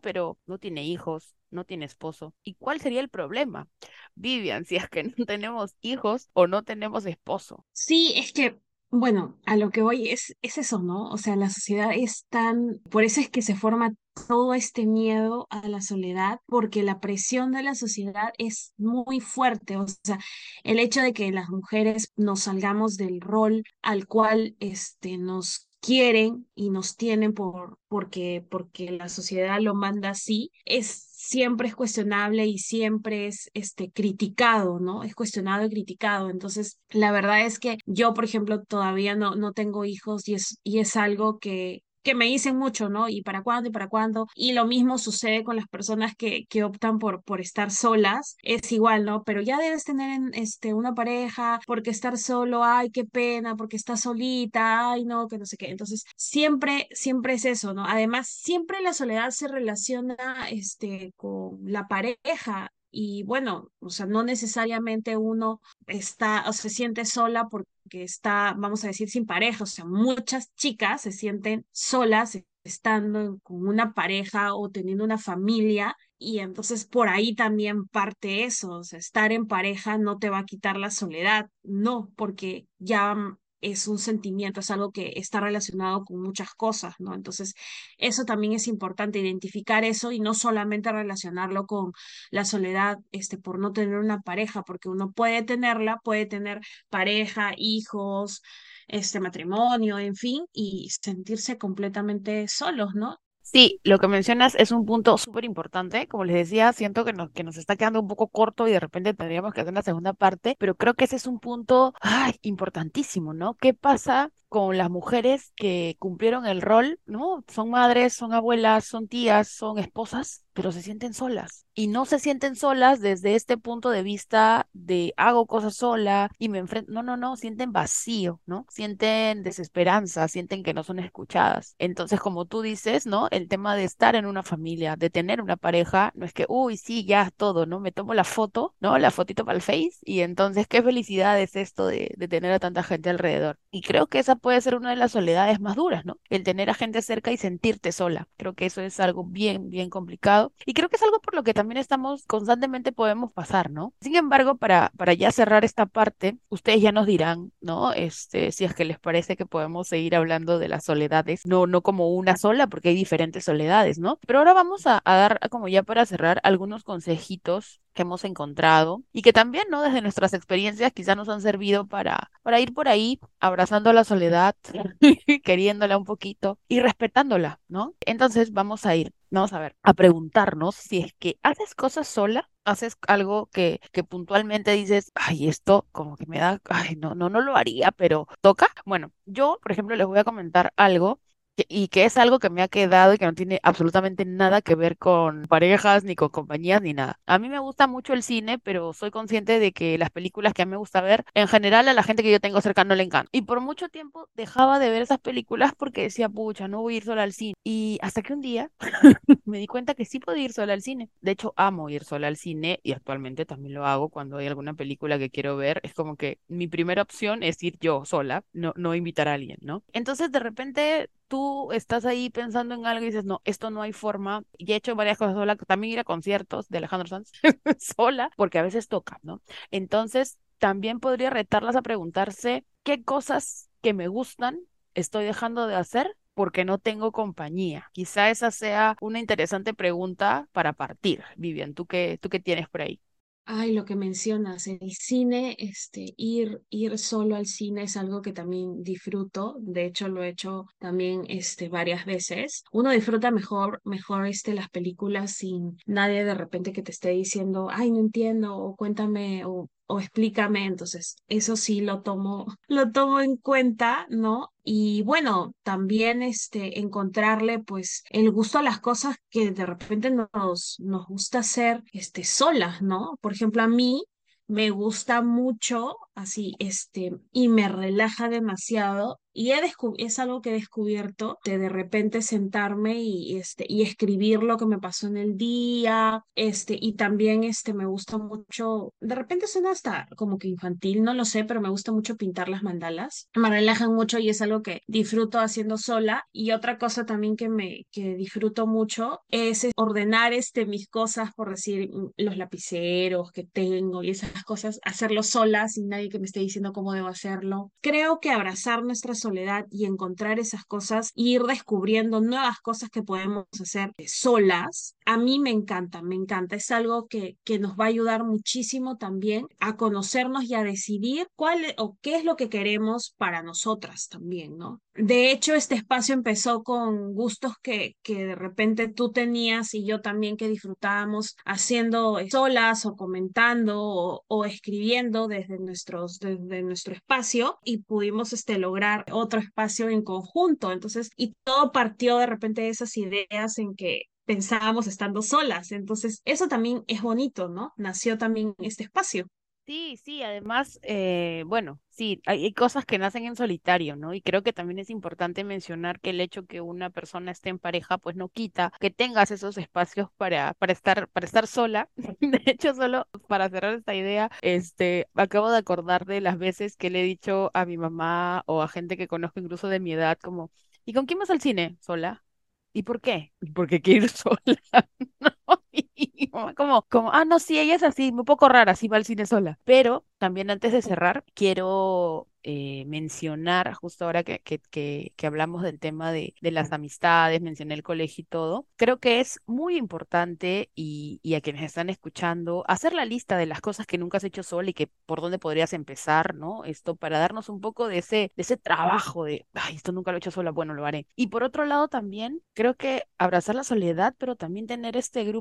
pero 0.02 0.38
no 0.46 0.58
tiene 0.58 0.84
hijos, 0.84 1.34
no 1.50 1.64
tiene 1.64 1.84
esposo. 1.86 2.34
¿Y 2.44 2.54
cuál 2.54 2.80
sería 2.80 3.00
el 3.00 3.08
problema? 3.08 3.68
Vivian, 4.14 4.64
si 4.64 4.76
es 4.76 4.88
que 4.88 5.04
no 5.04 5.12
tenemos 5.26 5.76
hijos 5.80 6.30
o 6.32 6.46
no 6.46 6.62
tenemos 6.62 7.06
esposo. 7.06 7.64
Sí, 7.72 8.12
es 8.16 8.32
que 8.32 8.58
bueno, 8.90 9.36
a 9.44 9.56
lo 9.56 9.70
que 9.70 9.82
voy 9.82 10.08
es, 10.08 10.34
es 10.42 10.58
eso, 10.58 10.80
¿no? 10.80 11.10
O 11.10 11.18
sea, 11.18 11.36
la 11.36 11.50
sociedad 11.50 11.90
es 11.94 12.26
tan, 12.30 12.80
por 12.90 13.04
eso 13.04 13.20
es 13.20 13.28
que 13.28 13.42
se 13.42 13.54
forma 13.54 13.94
todo 14.26 14.54
este 14.54 14.86
miedo 14.86 15.46
a 15.50 15.68
la 15.68 15.80
soledad, 15.80 16.40
porque 16.46 16.82
la 16.82 17.00
presión 17.00 17.52
de 17.52 17.62
la 17.62 17.74
sociedad 17.74 18.32
es 18.38 18.72
muy 18.76 19.20
fuerte. 19.20 19.76
O 19.76 19.86
sea, 19.86 20.18
el 20.64 20.78
hecho 20.78 21.02
de 21.02 21.12
que 21.12 21.30
las 21.30 21.50
mujeres 21.50 22.12
nos 22.16 22.40
salgamos 22.40 22.96
del 22.96 23.20
rol 23.20 23.62
al 23.82 24.06
cual 24.06 24.56
este, 24.58 25.18
nos 25.18 25.68
quieren 25.80 26.46
y 26.54 26.70
nos 26.70 26.96
tienen 26.96 27.34
por, 27.34 27.78
porque, 27.88 28.44
porque 28.50 28.90
la 28.90 29.08
sociedad 29.08 29.60
lo 29.60 29.74
manda 29.74 30.10
así, 30.10 30.50
es 30.64 31.07
siempre 31.28 31.68
es 31.68 31.76
cuestionable 31.76 32.46
y 32.46 32.58
siempre 32.58 33.26
es 33.26 33.50
este, 33.52 33.90
criticado, 33.90 34.80
¿no? 34.80 35.02
Es 35.02 35.14
cuestionado 35.14 35.66
y 35.66 35.68
criticado. 35.68 36.30
Entonces, 36.30 36.78
la 36.88 37.12
verdad 37.12 37.44
es 37.44 37.58
que 37.58 37.76
yo, 37.84 38.14
por 38.14 38.24
ejemplo, 38.24 38.62
todavía 38.64 39.14
no, 39.14 39.34
no 39.36 39.52
tengo 39.52 39.84
hijos 39.84 40.26
y 40.26 40.34
es, 40.34 40.58
y 40.62 40.78
es 40.78 40.96
algo 40.96 41.38
que, 41.38 41.82
que 42.08 42.14
me 42.14 42.24
dicen 42.24 42.56
mucho, 42.56 42.88
¿no? 42.88 43.10
¿Y 43.10 43.20
para 43.20 43.42
cuándo? 43.42 43.68
¿Y 43.68 43.72
para 43.72 43.88
cuándo? 43.88 44.28
Y 44.34 44.54
lo 44.54 44.64
mismo 44.64 44.96
sucede 44.96 45.44
con 45.44 45.56
las 45.56 45.68
personas 45.68 46.16
que, 46.16 46.46
que 46.46 46.64
optan 46.64 46.98
por, 46.98 47.22
por 47.22 47.42
estar 47.42 47.70
solas, 47.70 48.38
es 48.42 48.72
igual, 48.72 49.04
¿no? 49.04 49.24
Pero 49.24 49.42
ya 49.42 49.58
debes 49.58 49.84
tener 49.84 50.18
este, 50.32 50.72
una 50.72 50.94
pareja, 50.94 51.60
porque 51.66 51.90
estar 51.90 52.16
solo, 52.16 52.64
ay, 52.64 52.90
qué 52.90 53.04
pena, 53.04 53.56
porque 53.56 53.76
estás 53.76 54.00
solita, 54.00 54.92
ay, 54.92 55.04
no, 55.04 55.28
que 55.28 55.36
no 55.36 55.44
sé 55.44 55.58
qué. 55.58 55.68
Entonces, 55.70 56.04
siempre, 56.16 56.88
siempre 56.92 57.34
es 57.34 57.44
eso, 57.44 57.74
¿no? 57.74 57.84
Además, 57.84 58.28
siempre 58.28 58.80
la 58.80 58.94
soledad 58.94 59.28
se 59.30 59.46
relaciona 59.46 60.16
este, 60.50 61.12
con 61.16 61.58
la 61.62 61.88
pareja 61.88 62.72
y 62.90 63.22
bueno, 63.24 63.70
o 63.80 63.90
sea, 63.90 64.06
no 64.06 64.22
necesariamente 64.22 65.16
uno 65.16 65.60
está 65.86 66.44
o 66.48 66.52
se 66.52 66.70
siente 66.70 67.04
sola 67.04 67.48
porque 67.48 68.02
está, 68.02 68.54
vamos 68.56 68.84
a 68.84 68.88
decir, 68.88 69.08
sin 69.10 69.26
pareja, 69.26 69.64
o 69.64 69.66
sea, 69.66 69.84
muchas 69.84 70.54
chicas 70.54 71.02
se 71.02 71.12
sienten 71.12 71.66
solas 71.72 72.38
estando 72.64 73.38
con 73.42 73.66
una 73.66 73.94
pareja 73.94 74.54
o 74.54 74.70
teniendo 74.70 75.04
una 75.04 75.18
familia 75.18 75.96
y 76.18 76.40
entonces 76.40 76.84
por 76.84 77.08
ahí 77.08 77.34
también 77.34 77.86
parte 77.86 78.44
eso, 78.44 78.70
o 78.70 78.84
sea, 78.84 78.98
estar 78.98 79.32
en 79.32 79.46
pareja 79.46 79.98
no 79.98 80.18
te 80.18 80.30
va 80.30 80.38
a 80.38 80.44
quitar 80.44 80.76
la 80.76 80.90
soledad, 80.90 81.48
no, 81.62 82.10
porque 82.16 82.66
ya 82.78 83.16
es 83.60 83.88
un 83.88 83.98
sentimiento, 83.98 84.60
es 84.60 84.70
algo 84.70 84.90
que 84.92 85.12
está 85.16 85.40
relacionado 85.40 86.04
con 86.04 86.20
muchas 86.22 86.54
cosas, 86.54 86.94
¿no? 86.98 87.14
Entonces, 87.14 87.54
eso 87.98 88.24
también 88.24 88.52
es 88.54 88.68
importante, 88.68 89.18
identificar 89.18 89.84
eso 89.84 90.12
y 90.12 90.20
no 90.20 90.34
solamente 90.34 90.92
relacionarlo 90.92 91.66
con 91.66 91.92
la 92.30 92.44
soledad, 92.44 92.98
este, 93.12 93.38
por 93.38 93.58
no 93.58 93.72
tener 93.72 93.98
una 93.98 94.20
pareja, 94.20 94.62
porque 94.62 94.88
uno 94.88 95.12
puede 95.12 95.42
tenerla, 95.42 95.98
puede 96.04 96.26
tener 96.26 96.60
pareja, 96.90 97.52
hijos, 97.56 98.42
este 98.88 99.20
matrimonio, 99.20 99.98
en 99.98 100.16
fin, 100.16 100.44
y 100.52 100.88
sentirse 101.02 101.58
completamente 101.58 102.48
solos, 102.48 102.94
¿no? 102.94 103.18
Sí, 103.50 103.80
lo 103.82 103.98
que 103.98 104.08
mencionas 104.08 104.54
es 104.56 104.72
un 104.72 104.84
punto 104.84 105.16
súper 105.16 105.44
importante. 105.44 106.06
Como 106.06 106.24
les 106.24 106.36
decía, 106.36 106.70
siento 106.74 107.04
que 107.06 107.14
nos, 107.14 107.30
que 107.30 107.44
nos 107.44 107.56
está 107.56 107.76
quedando 107.76 108.00
un 108.00 108.06
poco 108.06 108.28
corto 108.28 108.68
y 108.68 108.72
de 108.72 108.80
repente 108.80 109.14
tendríamos 109.14 109.54
que 109.54 109.62
hacer 109.62 109.72
una 109.72 109.82
segunda 109.82 110.12
parte, 110.12 110.54
pero 110.58 110.74
creo 110.76 110.92
que 110.94 111.04
ese 111.04 111.16
es 111.16 111.26
un 111.26 111.40
punto 111.40 111.94
importantísimo, 112.42 113.32
¿no? 113.32 113.54
¿Qué 113.54 113.72
pasa 113.72 114.30
con 114.48 114.76
las 114.76 114.90
mujeres 114.90 115.52
que 115.56 115.96
cumplieron 115.98 116.46
el 116.46 116.60
rol, 116.60 117.00
¿no? 117.06 117.42
Son 117.48 117.70
madres, 117.70 118.12
son 118.14 118.34
abuelas, 118.34 118.84
son 118.84 119.08
tías, 119.08 119.48
son 119.48 119.78
esposas, 119.78 120.44
pero 120.58 120.72
se 120.72 120.82
sienten 120.82 121.14
solas. 121.14 121.66
Y 121.72 121.86
no 121.86 122.04
se 122.04 122.18
sienten 122.18 122.56
solas 122.56 123.00
desde 123.00 123.36
este 123.36 123.58
punto 123.58 123.90
de 123.90 124.02
vista 124.02 124.68
de 124.72 125.14
hago 125.16 125.46
cosas 125.46 125.76
sola 125.76 126.32
y 126.36 126.48
me 126.48 126.58
enfrento. 126.58 126.90
No, 126.90 127.04
no, 127.04 127.16
no, 127.16 127.36
sienten 127.36 127.70
vacío, 127.70 128.40
¿no? 128.44 128.66
Sienten 128.68 129.44
desesperanza, 129.44 130.26
sienten 130.26 130.64
que 130.64 130.74
no 130.74 130.82
son 130.82 130.98
escuchadas. 130.98 131.76
Entonces, 131.78 132.18
como 132.18 132.44
tú 132.44 132.60
dices, 132.60 133.06
¿no? 133.06 133.28
El 133.30 133.46
tema 133.46 133.76
de 133.76 133.84
estar 133.84 134.16
en 134.16 134.26
una 134.26 134.42
familia, 134.42 134.96
de 134.96 135.10
tener 135.10 135.40
una 135.40 135.56
pareja, 135.56 136.10
no 136.16 136.26
es 136.26 136.32
que, 136.32 136.44
uy, 136.48 136.76
sí, 136.76 137.04
ya 137.04 137.30
todo, 137.30 137.64
¿no? 137.64 137.78
Me 137.78 137.92
tomo 137.92 138.12
la 138.12 138.24
foto, 138.24 138.74
¿no? 138.80 138.98
La 138.98 139.12
fotito 139.12 139.44
para 139.44 139.54
el 139.54 139.62
Face 139.62 139.98
y 140.02 140.22
entonces, 140.22 140.66
qué 140.66 140.82
felicidad 140.82 141.40
es 141.40 141.54
esto 141.54 141.86
de, 141.86 142.12
de 142.16 142.26
tener 142.26 142.50
a 142.50 142.58
tanta 142.58 142.82
gente 142.82 143.10
alrededor. 143.10 143.60
Y 143.70 143.82
creo 143.82 144.08
que 144.08 144.18
esa 144.18 144.34
puede 144.34 144.60
ser 144.60 144.74
una 144.74 144.90
de 144.90 144.96
las 144.96 145.12
soledades 145.12 145.60
más 145.60 145.76
duras, 145.76 146.04
¿no? 146.04 146.18
El 146.28 146.42
tener 146.42 146.68
a 146.68 146.74
gente 146.74 147.00
cerca 147.00 147.30
y 147.30 147.36
sentirte 147.36 147.92
sola. 147.92 148.26
Creo 148.36 148.54
que 148.54 148.66
eso 148.66 148.80
es 148.82 148.98
algo 148.98 149.22
bien, 149.22 149.70
bien 149.70 149.88
complicado 149.88 150.47
y 150.66 150.74
creo 150.74 150.88
que 150.88 150.96
es 150.96 151.02
algo 151.02 151.20
por 151.20 151.34
lo 151.34 151.42
que 151.42 151.54
también 151.54 151.78
estamos 151.78 152.24
constantemente 152.26 152.92
podemos 152.92 153.32
pasar, 153.32 153.70
¿no? 153.70 153.94
Sin 154.00 154.16
embargo, 154.16 154.56
para, 154.56 154.92
para 154.96 155.14
ya 155.14 155.30
cerrar 155.32 155.64
esta 155.64 155.86
parte, 155.86 156.38
ustedes 156.48 156.80
ya 156.80 156.92
nos 156.92 157.06
dirán, 157.06 157.52
¿no? 157.60 157.92
Este, 157.92 158.52
si 158.52 158.64
es 158.64 158.74
que 158.74 158.84
les 158.84 158.98
parece 158.98 159.36
que 159.36 159.46
podemos 159.46 159.88
seguir 159.88 160.16
hablando 160.16 160.58
de 160.58 160.68
las 160.68 160.84
soledades, 160.84 161.42
no, 161.46 161.66
no 161.66 161.82
como 161.82 162.14
una 162.14 162.36
sola, 162.36 162.66
porque 162.66 162.90
hay 162.90 162.94
diferentes 162.94 163.44
soledades, 163.44 163.98
¿no? 163.98 164.18
Pero 164.26 164.40
ahora 164.40 164.54
vamos 164.54 164.86
a, 164.86 165.00
a 165.04 165.16
dar, 165.16 165.40
como 165.50 165.68
ya 165.68 165.82
para 165.82 166.06
cerrar, 166.06 166.40
algunos 166.42 166.84
consejitos 166.84 167.80
que 167.92 168.02
hemos 168.02 168.24
encontrado 168.24 169.02
y 169.12 169.22
que 169.22 169.32
también, 169.32 169.64
¿no? 169.70 169.82
Desde 169.82 170.02
nuestras 170.02 170.34
experiencias 170.34 170.92
quizás 170.92 171.16
nos 171.16 171.28
han 171.28 171.40
servido 171.40 171.86
para, 171.86 172.30
para 172.42 172.60
ir 172.60 172.72
por 172.74 172.88
ahí 172.88 173.20
abrazando 173.40 173.92
la 173.92 174.04
soledad, 174.04 174.54
queriéndola 175.44 175.98
un 175.98 176.04
poquito 176.04 176.58
y 176.68 176.80
respetándola, 176.80 177.60
¿no? 177.68 177.94
Entonces 178.00 178.52
vamos 178.52 178.86
a 178.86 178.96
ir, 178.96 179.12
vamos 179.30 179.52
a 179.52 179.60
ver, 179.60 179.76
a 179.82 179.94
preguntarnos 179.94 180.74
si 180.74 180.98
es 180.98 181.12
que 181.18 181.38
haces 181.42 181.74
cosas 181.74 182.08
sola 182.08 182.48
haces 182.64 182.98
algo 183.06 183.46
que, 183.46 183.80
que 183.92 184.04
puntualmente 184.04 184.72
dices, 184.72 185.10
ay, 185.14 185.48
esto 185.48 185.86
como 185.90 186.16
que 186.16 186.26
me 186.26 186.38
da, 186.38 186.60
ay, 186.68 186.96
no, 186.96 187.14
no, 187.14 187.30
no 187.30 187.40
lo 187.40 187.56
haría, 187.56 187.92
pero 187.92 188.28
toca. 188.40 188.68
Bueno, 188.84 189.12
yo, 189.24 189.58
por 189.62 189.72
ejemplo, 189.72 189.96
les 189.96 190.06
voy 190.06 190.18
a 190.18 190.24
comentar 190.24 190.72
algo 190.76 191.20
y 191.68 191.88
que 191.88 192.04
es 192.04 192.16
algo 192.16 192.38
que 192.38 192.50
me 192.50 192.62
ha 192.62 192.68
quedado 192.68 193.14
y 193.14 193.18
que 193.18 193.26
no 193.26 193.34
tiene 193.34 193.60
absolutamente 193.62 194.24
nada 194.24 194.62
que 194.62 194.74
ver 194.74 194.96
con 194.98 195.46
parejas, 195.48 196.04
ni 196.04 196.14
con 196.14 196.28
compañías, 196.28 196.82
ni 196.82 196.92
nada. 196.94 197.18
A 197.26 197.38
mí 197.38 197.48
me 197.48 197.58
gusta 197.58 197.86
mucho 197.86 198.12
el 198.12 198.22
cine, 198.22 198.58
pero 198.58 198.92
soy 198.92 199.10
consciente 199.10 199.58
de 199.58 199.72
que 199.72 199.98
las 199.98 200.10
películas 200.10 200.52
que 200.54 200.62
a 200.62 200.66
mí 200.66 200.70
me 200.70 200.76
gusta 200.76 201.00
ver, 201.00 201.24
en 201.34 201.48
general 201.48 201.88
a 201.88 201.92
la 201.94 202.02
gente 202.02 202.22
que 202.22 202.30
yo 202.30 202.40
tengo 202.40 202.60
cerca 202.60 202.84
no 202.84 202.94
le 202.94 203.02
encanta. 203.02 203.28
Y 203.32 203.42
por 203.42 203.60
mucho 203.60 203.88
tiempo 203.88 204.28
dejaba 204.34 204.78
de 204.78 204.90
ver 204.90 205.02
esas 205.02 205.18
películas 205.18 205.72
porque 205.76 206.02
decía, 206.02 206.28
pucha, 206.28 206.68
no 206.68 206.82
voy 206.82 206.94
a 206.94 206.96
ir 206.98 207.04
sola 207.04 207.22
al 207.22 207.32
cine. 207.32 207.54
Y 207.64 207.98
hasta 208.02 208.22
que 208.22 208.32
un 208.32 208.40
día 208.40 208.70
me 209.44 209.58
di 209.58 209.66
cuenta 209.66 209.94
que 209.94 210.04
sí 210.04 210.20
puedo 210.20 210.38
ir 210.38 210.52
sola 210.52 210.72
al 210.72 210.82
cine. 210.82 211.10
De 211.20 211.32
hecho, 211.32 211.52
amo 211.56 211.88
ir 211.90 212.04
sola 212.04 212.28
al 212.28 212.36
cine 212.36 212.80
y 212.82 212.92
actualmente 212.92 213.46
también 213.46 213.74
lo 213.74 213.86
hago 213.86 214.08
cuando 214.08 214.38
hay 214.38 214.46
alguna 214.46 214.74
película 214.74 215.18
que 215.18 215.30
quiero 215.30 215.56
ver. 215.56 215.80
Es 215.82 215.94
como 215.94 216.16
que 216.16 216.38
mi 216.48 216.68
primera 216.68 217.02
opción 217.02 217.42
es 217.42 217.62
ir 217.62 217.78
yo 217.80 218.04
sola, 218.04 218.44
no, 218.52 218.72
no 218.76 218.94
invitar 218.94 219.28
a 219.28 219.34
alguien, 219.34 219.58
¿no? 219.60 219.82
Entonces, 219.92 220.30
de 220.30 220.38
repente, 220.38 221.10
tú 221.28 221.72
estás 221.72 222.04
ahí 222.04 222.30
pensando 222.30 222.74
en 222.74 222.86
algo 222.86 223.02
y 223.04 223.06
dices, 223.06 223.24
no, 223.24 223.40
esto 223.44 223.70
no 223.70 223.82
hay 223.82 223.92
forma. 223.92 224.42
Y 224.56 224.72
he 224.72 224.76
hecho 224.76 224.94
varias 224.96 225.18
cosas 225.18 225.34
sola, 225.34 225.56
también 225.56 225.92
ir 225.94 225.98
a 226.00 226.04
conciertos 226.04 226.68
de 226.68 226.78
Alejandro 226.78 227.08
Sanz 227.08 227.32
sola, 227.78 228.30
porque 228.36 228.58
a 228.58 228.62
veces 228.62 228.88
toca, 228.88 229.18
¿no? 229.22 229.42
Entonces, 229.70 230.38
también 230.58 231.00
podría 231.00 231.30
retarlas 231.30 231.76
a 231.76 231.82
preguntarse 231.82 232.64
qué 232.82 233.04
cosas 233.04 233.70
que 233.82 233.94
me 233.94 234.08
gustan 234.08 234.58
estoy 234.94 235.24
dejando 235.24 235.66
de 235.66 235.76
hacer 235.76 236.16
porque 236.34 236.64
no 236.64 236.78
tengo 236.78 237.12
compañía. 237.12 237.88
Quizá 237.92 238.30
esa 238.30 238.50
sea 238.50 238.96
una 239.00 239.18
interesante 239.18 239.74
pregunta 239.74 240.48
para 240.52 240.72
partir. 240.72 241.22
Vivian, 241.36 241.74
¿tú 241.74 241.86
qué, 241.86 242.18
tú 242.20 242.28
qué 242.28 242.40
tienes 242.40 242.68
por 242.68 242.82
ahí? 242.82 243.00
Ay, 243.50 243.72
lo 243.72 243.86
que 243.86 243.96
mencionas, 243.96 244.66
el 244.66 244.92
cine, 244.92 245.56
este, 245.58 246.12
ir, 246.18 246.60
ir 246.68 246.98
solo 246.98 247.34
al 247.34 247.46
cine 247.46 247.84
es 247.84 247.96
algo 247.96 248.20
que 248.20 248.34
también 248.34 248.82
disfruto. 248.82 249.56
De 249.60 249.86
hecho, 249.86 250.08
lo 250.08 250.22
he 250.22 250.28
hecho 250.28 250.66
también, 250.78 251.22
este, 251.28 251.70
varias 251.70 252.04
veces. 252.04 252.62
Uno 252.72 252.90
disfruta 252.90 253.30
mejor, 253.30 253.80
mejor, 253.84 254.26
este, 254.26 254.52
las 254.52 254.68
películas 254.68 255.32
sin 255.32 255.78
nadie 255.86 256.24
de 256.24 256.34
repente 256.34 256.74
que 256.74 256.82
te 256.82 256.92
esté 256.92 257.08
diciendo, 257.10 257.68
ay, 257.72 257.90
no 257.90 258.00
entiendo, 258.00 258.54
o 258.54 258.76
cuéntame, 258.76 259.46
o, 259.46 259.68
o 259.88 260.00
explícame. 260.00 260.66
Entonces, 260.66 261.16
eso 261.28 261.56
sí 261.56 261.80
lo 261.80 262.02
tomo, 262.02 262.46
lo 262.68 262.92
tomo 262.92 263.20
en 263.20 263.36
cuenta, 263.36 264.06
¿no? 264.10 264.50
Y 264.62 265.02
bueno, 265.02 265.54
también, 265.64 266.22
este, 266.22 266.78
encontrarle, 266.78 267.58
pues, 267.58 268.04
el 268.10 268.30
gusto 268.30 268.58
a 268.58 268.62
las 268.62 268.80
cosas 268.80 269.16
que 269.30 269.50
de 269.50 269.66
repente 269.66 270.10
nos, 270.10 270.76
nos 270.78 271.06
gusta 271.06 271.40
hacer, 271.40 271.82
este, 271.92 272.24
solas, 272.24 272.82
¿no? 272.82 273.16
Por 273.20 273.32
ejemplo, 273.32 273.62
a 273.62 273.68
mí 273.68 274.04
me 274.46 274.70
gusta 274.70 275.22
mucho, 275.22 275.96
así, 276.14 276.54
este, 276.58 277.12
y 277.32 277.48
me 277.48 277.68
relaja 277.68 278.28
demasiado. 278.28 279.20
Y 279.38 279.52
he 279.52 279.60
es 279.98 280.18
algo 280.18 280.42
que 280.42 280.50
he 280.50 280.54
descubierto 280.54 281.38
de 281.44 281.58
de 281.58 281.68
repente 281.68 282.22
sentarme 282.22 283.00
y, 283.00 283.36
este, 283.36 283.64
y 283.68 283.82
escribir 283.82 284.42
lo 284.42 284.56
que 284.56 284.66
me 284.66 284.80
pasó 284.80 285.06
en 285.06 285.16
el 285.16 285.36
día, 285.36 286.24
este, 286.34 286.76
y 286.80 286.94
también 286.94 287.44
este, 287.44 287.72
me 287.72 287.86
gusta 287.86 288.18
mucho, 288.18 288.94
de 288.98 289.14
repente 289.14 289.46
suena 289.46 289.70
hasta 289.70 290.08
como 290.16 290.38
que 290.38 290.48
infantil, 290.48 291.04
no 291.04 291.14
lo 291.14 291.24
sé, 291.24 291.44
pero 291.44 291.60
me 291.60 291.68
gusta 291.68 291.92
mucho 291.92 292.16
pintar 292.16 292.48
las 292.48 292.64
mandalas. 292.64 293.28
Me 293.36 293.48
relajan 293.48 293.94
mucho 293.94 294.18
y 294.18 294.28
es 294.28 294.42
algo 294.42 294.60
que 294.62 294.80
disfruto 294.88 295.38
haciendo 295.38 295.78
sola. 295.78 296.26
Y 296.32 296.50
otra 296.50 296.76
cosa 296.76 297.06
también 297.06 297.36
que 297.36 297.48
me 297.48 297.86
que 297.92 298.16
disfruto 298.16 298.66
mucho 298.66 299.20
es 299.28 299.68
ordenar 299.76 300.32
este, 300.32 300.66
mis 300.66 300.88
cosas, 300.88 301.32
por 301.34 301.50
decir, 301.50 301.90
mm, 301.92 302.10
los 302.16 302.36
lapiceros 302.36 303.30
que 303.30 303.44
tengo 303.44 304.02
y 304.02 304.10
esas 304.10 304.42
cosas, 304.42 304.80
hacerlo 304.82 305.22
sola 305.22 305.68
sin 305.68 305.88
nadie 305.88 306.08
que 306.08 306.18
me 306.18 306.26
esté 306.26 306.40
diciendo 306.40 306.72
cómo 306.72 306.92
debo 306.92 307.06
hacerlo. 307.06 307.70
Creo 307.80 308.18
que 308.18 308.30
abrazar 308.30 308.82
nuestra 308.82 309.14
soledad 309.28 309.66
y 309.70 309.84
encontrar 309.86 310.38
esas 310.38 310.64
cosas 310.64 311.12
ir 311.14 311.42
descubriendo 311.42 312.20
nuevas 312.20 312.58
cosas 312.60 312.90
que 312.90 313.02
podemos 313.02 313.46
hacer 313.60 313.92
solas, 314.06 314.96
a 315.06 315.16
mí 315.18 315.38
me 315.38 315.50
encanta, 315.50 316.02
me 316.02 316.14
encanta. 316.14 316.56
Es 316.56 316.70
algo 316.70 317.06
que, 317.08 317.36
que 317.44 317.58
nos 317.58 317.72
va 317.78 317.84
a 317.84 317.88
ayudar 317.88 318.24
muchísimo 318.24 318.96
también 318.96 319.46
a 319.60 319.76
conocernos 319.76 320.44
y 320.44 320.54
a 320.54 320.64
decidir 320.64 321.28
cuál 321.36 321.64
e- 321.64 321.74
o 321.78 321.96
qué 322.00 322.16
es 322.16 322.24
lo 322.24 322.36
que 322.36 322.48
queremos 322.48 323.14
para 323.18 323.42
nosotras 323.42 324.08
también, 324.08 324.56
¿no? 324.58 324.80
De 325.00 325.30
hecho, 325.30 325.54
este 325.54 325.76
espacio 325.76 326.12
empezó 326.12 326.64
con 326.64 327.14
gustos 327.14 327.52
que, 327.62 327.94
que 328.02 328.26
de 328.26 328.34
repente 328.34 328.88
tú 328.88 329.12
tenías 329.12 329.72
y 329.74 329.86
yo 329.86 330.00
también 330.00 330.36
que 330.36 330.48
disfrutábamos 330.48 331.36
haciendo 331.44 332.18
solas 332.28 332.84
o 332.84 332.96
comentando 332.96 334.24
o, 334.26 334.44
escribiendo 334.44 335.28
desde, 335.28 335.60
nuestros, 335.60 336.18
desde 336.18 336.62
nuestro 336.64 336.94
espacio 336.94 337.60
y 337.62 337.78
pudimos 337.78 338.32
este, 338.32 338.58
lograr 338.58 339.04
otro 339.12 339.38
espacio 339.38 339.88
en 339.88 340.02
conjunto. 340.02 340.72
Entonces, 340.72 341.10
y 341.16 341.36
todo 341.44 341.70
partió 341.70 342.18
de 342.18 342.26
repente 342.26 342.62
de 342.62 342.70
esas 342.70 342.96
ideas 342.96 343.56
en 343.58 343.76
que 343.76 344.02
pensábamos 344.24 344.88
estando 344.88 345.22
solas. 345.22 345.70
Entonces, 345.70 346.22
eso 346.24 346.48
también 346.48 346.82
es 346.88 347.02
bonito, 347.02 347.48
¿no? 347.48 347.72
Nació 347.76 348.18
también 348.18 348.56
este 348.58 348.82
espacio. 348.82 349.28
Sí, 349.68 349.98
sí, 350.02 350.22
además, 350.22 350.78
eh, 350.82 351.44
bueno, 351.46 351.78
sí, 351.90 352.22
hay, 352.24 352.42
hay 352.46 352.54
cosas 352.54 352.86
que 352.86 352.96
nacen 352.96 353.26
en 353.26 353.36
solitario, 353.36 353.96
¿no? 353.96 354.14
Y 354.14 354.22
creo 354.22 354.42
que 354.42 354.54
también 354.54 354.78
es 354.78 354.88
importante 354.88 355.44
mencionar 355.44 356.00
que 356.00 356.08
el 356.10 356.22
hecho 356.22 356.46
que 356.46 356.62
una 356.62 356.88
persona 356.88 357.30
esté 357.32 357.50
en 357.50 357.58
pareja, 357.58 357.98
pues 357.98 358.16
no 358.16 358.30
quita 358.30 358.72
que 358.80 358.90
tengas 358.90 359.30
esos 359.30 359.58
espacios 359.58 360.08
para, 360.16 360.54
para 360.54 360.72
estar, 360.72 361.06
para 361.08 361.26
estar 361.26 361.46
sola. 361.46 361.90
De 362.20 362.40
hecho, 362.46 362.74
solo 362.74 363.06
para 363.26 363.50
cerrar 363.50 363.74
esta 363.74 363.94
idea, 363.94 364.30
este, 364.40 365.06
acabo 365.14 365.50
de 365.50 365.58
acordar 365.58 366.06
de 366.06 366.22
las 366.22 366.38
veces 366.38 366.74
que 366.78 366.88
le 366.88 367.02
he 367.02 367.04
dicho 367.04 367.50
a 367.52 367.66
mi 367.66 367.76
mamá 367.76 368.44
o 368.46 368.62
a 368.62 368.68
gente 368.68 368.96
que 368.96 369.06
conozco 369.06 369.38
incluso 369.38 369.68
de 369.68 369.80
mi 369.80 369.92
edad, 369.92 370.16
como, 370.18 370.50
¿y 370.86 370.94
con 370.94 371.04
quién 371.04 371.18
vas 371.18 371.28
al 371.28 371.42
cine? 371.42 371.76
¿Sola? 371.82 372.24
¿Y 372.72 372.84
por 372.84 373.02
qué? 373.02 373.34
Porque 373.54 373.82
quiero 373.82 374.06
ir 374.06 374.10
sola. 374.12 374.38
Y 375.94 376.30
como, 376.54 376.82
como, 376.82 377.12
ah, 377.12 377.24
no, 377.24 377.38
sí, 377.38 377.58
ella 377.58 377.74
es 377.74 377.82
así, 377.82 378.10
un 378.10 378.24
poco 378.24 378.48
rara, 378.48 378.74
sí 378.76 378.88
va 378.88 378.96
al 378.96 379.04
cine 379.04 379.26
sola. 379.26 379.58
Pero 379.64 380.04
también 380.18 380.50
antes 380.50 380.72
de 380.72 380.82
cerrar, 380.82 381.24
quiero 381.34 382.28
eh, 382.42 382.84
mencionar, 382.86 383.72
justo 383.74 384.04
ahora 384.04 384.22
que, 384.24 384.40
que, 384.40 384.58
que, 384.70 385.12
que 385.16 385.26
hablamos 385.26 385.62
del 385.62 385.78
tema 385.78 386.12
de, 386.12 386.34
de 386.40 386.50
las 386.50 386.72
amistades, 386.72 387.40
mencioné 387.40 387.74
el 387.74 387.82
colegio 387.82 388.22
y 388.22 388.24
todo, 388.26 388.66
creo 388.76 388.98
que 388.98 389.20
es 389.20 389.40
muy 389.46 389.76
importante 389.76 390.70
y, 390.74 391.20
y 391.22 391.34
a 391.34 391.40
quienes 391.40 391.62
están 391.64 391.90
escuchando, 391.90 392.64
hacer 392.68 392.92
la 392.92 393.04
lista 393.04 393.36
de 393.36 393.46
las 393.46 393.60
cosas 393.60 393.86
que 393.86 393.98
nunca 393.98 394.18
has 394.18 394.24
hecho 394.24 394.42
sola 394.42 394.70
y 394.70 394.74
que 394.74 394.88
por 395.06 395.20
dónde 395.20 395.38
podrías 395.38 395.72
empezar, 395.72 396.34
¿no? 396.34 396.64
Esto 396.64 396.96
para 396.96 397.18
darnos 397.18 397.48
un 397.48 397.60
poco 397.60 397.88
de 397.88 397.98
ese, 397.98 398.32
de 398.36 398.42
ese 398.42 398.56
trabajo 398.56 399.24
de, 399.24 399.46
ay, 399.54 399.76
esto 399.76 399.92
nunca 399.92 400.10
lo 400.12 400.16
he 400.16 400.20
hecho 400.20 400.30
sola, 400.30 400.50
bueno, 400.50 400.74
lo 400.74 400.86
haré. 400.86 401.06
Y 401.16 401.28
por 401.28 401.42
otro 401.44 401.64
lado 401.64 401.88
también, 401.88 402.42
creo 402.54 402.74
que 402.76 403.02
abrazar 403.18 403.54
la 403.54 403.64
soledad, 403.64 404.14
pero 404.18 404.36
también 404.36 404.66
tener 404.66 404.96
este 404.96 405.24
grupo 405.24 405.37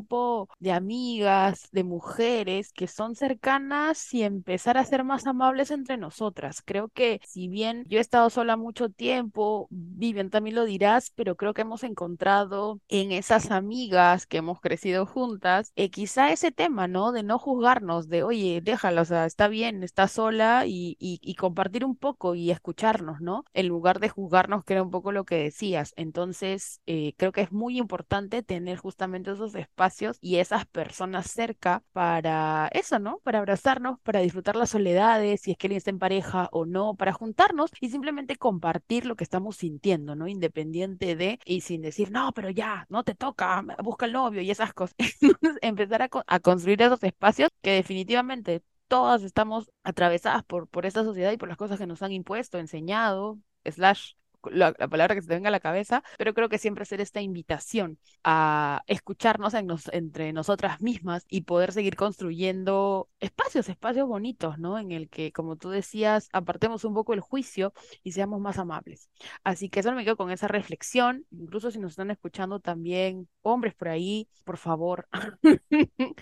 de 0.60 0.71
amigas, 0.71 1.67
de 1.71 1.83
mujeres 1.83 2.71
que 2.73 2.88
son 2.88 3.15
cercanas 3.15 4.13
y 4.13 4.23
empezar 4.23 4.77
a 4.77 4.86
ser 4.86 5.03
más 5.03 5.25
amables 5.27 5.71
entre 5.71 5.97
nosotras. 5.97 6.62
Creo 6.65 6.89
que 6.89 7.19
si 7.25 7.47
bien 7.47 7.83
yo 7.88 7.97
he 7.97 8.01
estado 8.01 8.29
sola 8.29 8.57
mucho 8.57 8.89
tiempo, 8.89 9.67
Vivian 9.69 10.29
también 10.29 10.55
lo 10.55 10.65
dirás, 10.65 11.12
pero 11.15 11.36
creo 11.36 11.53
que 11.53 11.62
hemos 11.62 11.83
encontrado 11.83 12.79
en 12.88 13.12
esas 13.12 13.51
amigas 13.51 14.25
que 14.27 14.38
hemos 14.38 14.60
crecido 14.62 15.05
juntas, 15.05 15.71
eh, 15.75 15.89
quizá 15.89 16.31
ese 16.31 16.51
tema, 16.51 16.88
¿no? 16.88 17.12
De 17.12 17.23
no 17.23 17.39
juzgarnos, 17.39 18.07
de, 18.10 18.23
oye, 18.23 18.62
déjala, 18.63 19.01
o 19.01 19.05
sea, 19.05 19.25
está 19.25 19.47
bien, 19.47 19.83
está 19.83 20.07
sola 20.07 20.65
y, 20.65 20.95
y, 20.99 21.19
y 21.21 21.36
compartir 21.36 21.86
un 21.86 21.95
poco 21.95 22.36
y 22.36 22.51
escucharnos, 22.51 23.21
¿no? 23.21 23.43
En 23.53 23.67
lugar 23.67 23.99
de 23.99 24.10
juzgarnos, 24.10 24.63
que 24.63 24.73
era 24.73 24.83
un 24.83 24.91
poco 24.91 25.12
lo 25.12 25.25
que 25.25 25.36
decías. 25.36 25.93
Entonces, 25.95 26.81
eh, 26.86 27.13
creo 27.17 27.31
que 27.31 27.41
es 27.41 27.51
muy 27.51 27.77
importante 27.77 28.43
tener 28.43 28.77
justamente 28.77 29.31
esos 29.31 29.55
espacios 29.55 29.87
y 30.21 30.38
esas 30.38 30.65
personas 30.65 31.32
cerca 31.32 31.84
para 31.93 32.69
eso, 32.73 33.00
¿no? 33.00 33.19
Para 33.19 33.39
abrazarnos, 33.39 34.00
para 34.02 34.19
disfrutar 34.19 34.56
las 34.56 34.69
soledades, 34.71 35.41
si 35.41 35.52
es 35.52 35.58
que 35.58 35.67
alguien 35.67 35.78
está 35.78 35.89
en 35.91 36.00
pareja 36.00 36.50
o 36.52 36.65
no, 36.65 36.95
para 36.95 37.13
juntarnos 37.13 37.71
y 37.80 37.89
simplemente 37.89 38.36
compartir 38.38 39.06
lo 39.06 39.15
que 39.15 39.23
estamos 39.23 39.58
sintiendo, 39.58 40.15
¿no? 40.15 40.28
Independiente 40.28 41.15
de, 41.15 41.39
y 41.45 41.62
sin 41.62 41.82
decir, 41.82 42.12
no, 42.12 42.32
pero 42.34 42.50
ya, 42.50 42.86
no 42.89 43.04
te 43.04 43.15
toca, 43.15 43.63
busca 43.84 44.06
el 44.06 44.13
novio 44.13 44.41
y 44.41 44.52
esas 44.52 44.73
cosas. 44.73 44.95
Empezar 45.62 46.10
a 46.28 46.39
construir 46.39 46.82
esos 46.82 47.04
espacios 47.04 47.50
que 47.62 47.71
definitivamente 47.71 48.63
todas 48.88 49.23
estamos 49.23 49.71
atravesadas 49.84 50.43
por, 50.43 50.67
por 50.67 50.86
esta 50.86 51.04
sociedad 51.04 51.32
y 51.32 51.38
por 51.38 51.50
las 51.50 51.58
cosas 51.58 51.80
que 51.80 51.88
nos 51.88 52.02
han 52.02 52.12
impuesto, 52.12 52.58
enseñado, 52.58 53.39
slash 53.65 54.13
la, 54.51 54.73
la 54.77 54.88
palabra 54.88 55.15
que 55.15 55.21
se 55.21 55.27
te 55.27 55.36
venga 55.36 55.49
a 55.49 55.51
la 55.51 55.60
cabeza, 55.60 56.03
pero 56.17 56.33
creo 56.33 56.49
que 56.49 56.57
siempre 56.57 56.83
hacer 56.83 57.01
esta 57.01 57.21
invitación 57.21 57.99
a 58.23 58.83
escucharnos 58.88 59.53
en 59.53 59.67
nos- 59.67 59.88
entre 59.93 60.33
nosotras 60.33 60.81
mismas 60.81 61.25
y 61.29 61.41
poder 61.41 61.71
seguir 61.71 61.95
construyendo 61.95 63.10
espacios, 63.19 63.69
espacios 63.69 64.07
bonitos, 64.07 64.60
¿no? 64.60 64.77
En 64.79 64.91
el 64.91 65.10
que, 65.10 65.31
como 65.31 65.55
tú 65.57 65.69
decías, 65.69 66.29
apartemos 66.33 66.83
un 66.86 66.93
poco 66.93 67.13
el 67.13 67.21
juicio 67.21 67.73
y 68.03 68.12
seamos 68.13 68.39
más 68.41 68.57
amables. 68.60 69.10
Así 69.43 69.69
que 69.69 69.79
eso 69.81 69.91
me 69.93 70.03
quedo 70.05 70.17
con 70.17 70.31
esa 70.31 70.47
reflexión, 70.47 71.25
incluso 71.31 71.71
si 71.71 71.79
nos 71.79 71.91
están 71.93 72.12
escuchando 72.12 72.60
también 72.60 73.27
hombres 73.41 73.75
por 73.75 73.89
ahí, 73.89 74.27
por 74.45 74.57
favor. 74.57 75.07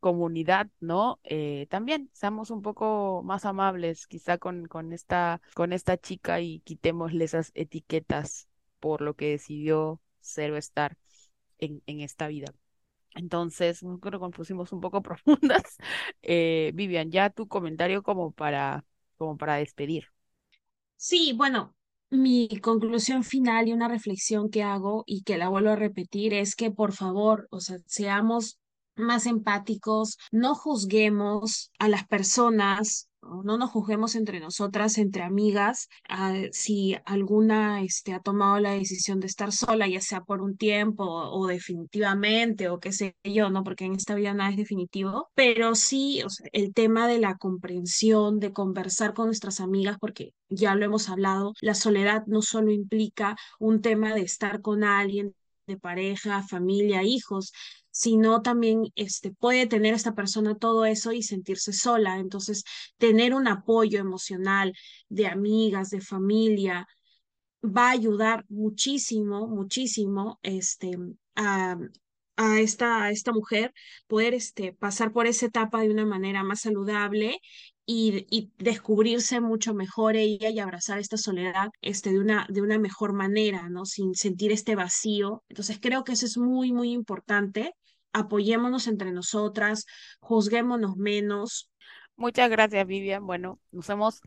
comunidad, 0.00 0.68
¿no? 0.80 1.20
Eh, 1.24 1.66
también 1.70 2.10
seamos 2.12 2.50
un 2.50 2.62
poco 2.62 3.22
más 3.24 3.44
amables, 3.44 4.06
quizá 4.06 4.38
con, 4.38 4.66
con 4.66 4.92
esta, 4.92 5.40
con 5.54 5.72
esta 5.72 5.96
chica 5.98 6.40
y 6.40 6.60
quitémosle 6.60 7.24
esas 7.24 7.52
etiquetas 7.54 8.48
por 8.80 9.02
lo 9.02 9.14
que 9.14 9.30
decidió 9.30 10.00
ser 10.20 10.52
o 10.52 10.56
estar 10.56 10.96
en, 11.58 11.82
en 11.86 12.00
esta 12.00 12.28
vida. 12.28 12.52
Entonces, 13.14 13.80
creo 14.00 14.20
que 14.20 14.26
nos 14.26 14.32
pusimos 14.36 14.72
un 14.72 14.80
poco 14.80 15.02
profundas. 15.02 15.78
Eh, 16.22 16.72
Vivian, 16.74 17.10
ya 17.10 17.30
tu 17.30 17.48
comentario 17.48 18.02
como 18.02 18.32
para, 18.32 18.84
como 19.18 19.36
para 19.36 19.56
despedir. 19.56 20.06
Sí, 20.96 21.32
bueno, 21.36 21.74
mi 22.10 22.48
conclusión 22.60 23.24
final 23.24 23.68
y 23.68 23.72
una 23.72 23.88
reflexión 23.88 24.50
que 24.50 24.62
hago 24.62 25.02
y 25.06 25.22
que 25.22 25.38
la 25.38 25.48
vuelvo 25.48 25.70
a 25.70 25.76
repetir 25.76 26.34
es 26.34 26.54
que 26.54 26.70
por 26.70 26.92
favor, 26.92 27.48
o 27.50 27.60
sea, 27.60 27.78
seamos 27.86 28.58
más 28.96 29.26
empáticos, 29.26 30.18
no 30.30 30.54
juzguemos 30.54 31.70
a 31.78 31.88
las 31.88 32.06
personas, 32.06 33.10
no 33.44 33.58
nos 33.58 33.70
juzguemos 33.70 34.14
entre 34.14 34.40
nosotras, 34.40 34.98
entre 34.98 35.22
amigas, 35.22 35.88
ah, 36.08 36.34
si 36.52 36.96
alguna 37.04 37.82
este, 37.82 38.12
ha 38.14 38.20
tomado 38.20 38.58
la 38.60 38.72
decisión 38.72 39.20
de 39.20 39.26
estar 39.26 39.52
sola, 39.52 39.86
ya 39.88 40.00
sea 40.00 40.22
por 40.22 40.42
un 40.42 40.56
tiempo 40.56 41.04
o, 41.04 41.46
definitivamente 41.46 42.68
o 42.68 42.80
qué 42.80 42.92
sé 42.92 43.16
yo, 43.24 43.50
¿no? 43.50 43.62
Porque 43.64 43.84
en 43.84 43.94
esta 43.94 44.14
vida 44.14 44.34
nada 44.34 44.50
es 44.50 44.56
definitivo, 44.56 45.28
pero 45.34 45.74
sí, 45.74 46.22
el 46.52 46.72
tema 46.74 47.06
de 47.08 47.18
la 47.18 47.36
comprensión, 47.36 48.38
de 48.40 48.52
conversar 48.52 49.14
con 49.14 49.26
nuestras 49.26 49.60
amigas, 49.60 49.98
porque 50.00 50.32
ya 50.48 50.74
lo 50.74 50.84
hemos 50.84 51.08
hablado, 51.08 51.52
la 51.60 51.74
soledad 51.74 52.24
no 52.26 52.42
solo 52.42 52.70
implica 52.72 53.36
un 53.58 53.82
tema 53.82 54.14
de 54.14 54.22
estar 54.22 54.60
con 54.62 54.84
alguien, 54.84 55.34
de 55.66 55.78
pareja, 55.78 56.42
familia, 56.42 57.02
hijos, 57.04 57.52
sino 57.90 58.42
también 58.42 58.84
este, 58.94 59.32
puede 59.32 59.66
tener 59.66 59.94
esta 59.94 60.14
persona 60.14 60.56
todo 60.56 60.84
eso 60.84 61.12
y 61.12 61.22
sentirse 61.22 61.72
sola. 61.72 62.18
Entonces, 62.18 62.64
tener 62.98 63.34
un 63.34 63.48
apoyo 63.48 63.98
emocional 64.00 64.74
de 65.08 65.26
amigas, 65.26 65.90
de 65.90 66.00
familia, 66.00 66.86
va 67.62 67.88
a 67.88 67.92
ayudar 67.92 68.44
muchísimo, 68.48 69.46
muchísimo 69.48 70.38
este, 70.42 70.92
a, 71.36 71.76
a 72.36 72.60
esta, 72.60 73.04
a 73.04 73.10
esta 73.10 73.32
mujer 73.32 73.72
poder 74.06 74.34
este, 74.34 74.72
pasar 74.72 75.12
por 75.12 75.26
esa 75.26 75.46
etapa 75.46 75.82
de 75.82 75.90
una 75.90 76.06
manera 76.06 76.42
más 76.42 76.60
saludable 76.60 77.40
y, 77.86 78.26
y, 78.30 78.52
descubrirse 78.58 79.40
mucho 79.40 79.74
mejor 79.74 80.16
ella 80.16 80.48
y 80.50 80.60
abrazar 80.60 80.98
esta 80.98 81.16
soledad 81.16 81.70
este, 81.80 82.10
de, 82.10 82.20
una, 82.20 82.46
de 82.48 82.62
una 82.62 82.78
mejor 82.78 83.12
manera, 83.12 83.68
¿no? 83.68 83.84
Sin 83.84 84.14
sentir 84.14 84.52
este 84.52 84.76
vacío. 84.76 85.42
Entonces 85.48 85.78
creo 85.80 86.04
que 86.04 86.12
eso 86.12 86.26
es 86.26 86.38
muy, 86.38 86.72
muy 86.72 86.92
importante. 86.92 87.74
Apoyémonos 88.12 88.86
entre 88.86 89.12
nosotras, 89.12 89.86
juzguémonos 90.20 90.96
menos. 90.96 91.70
Muchas 92.16 92.50
gracias, 92.50 92.86
Vivian. 92.86 93.26
Bueno, 93.26 93.58
nos 93.70 93.88
hemos 93.88 94.20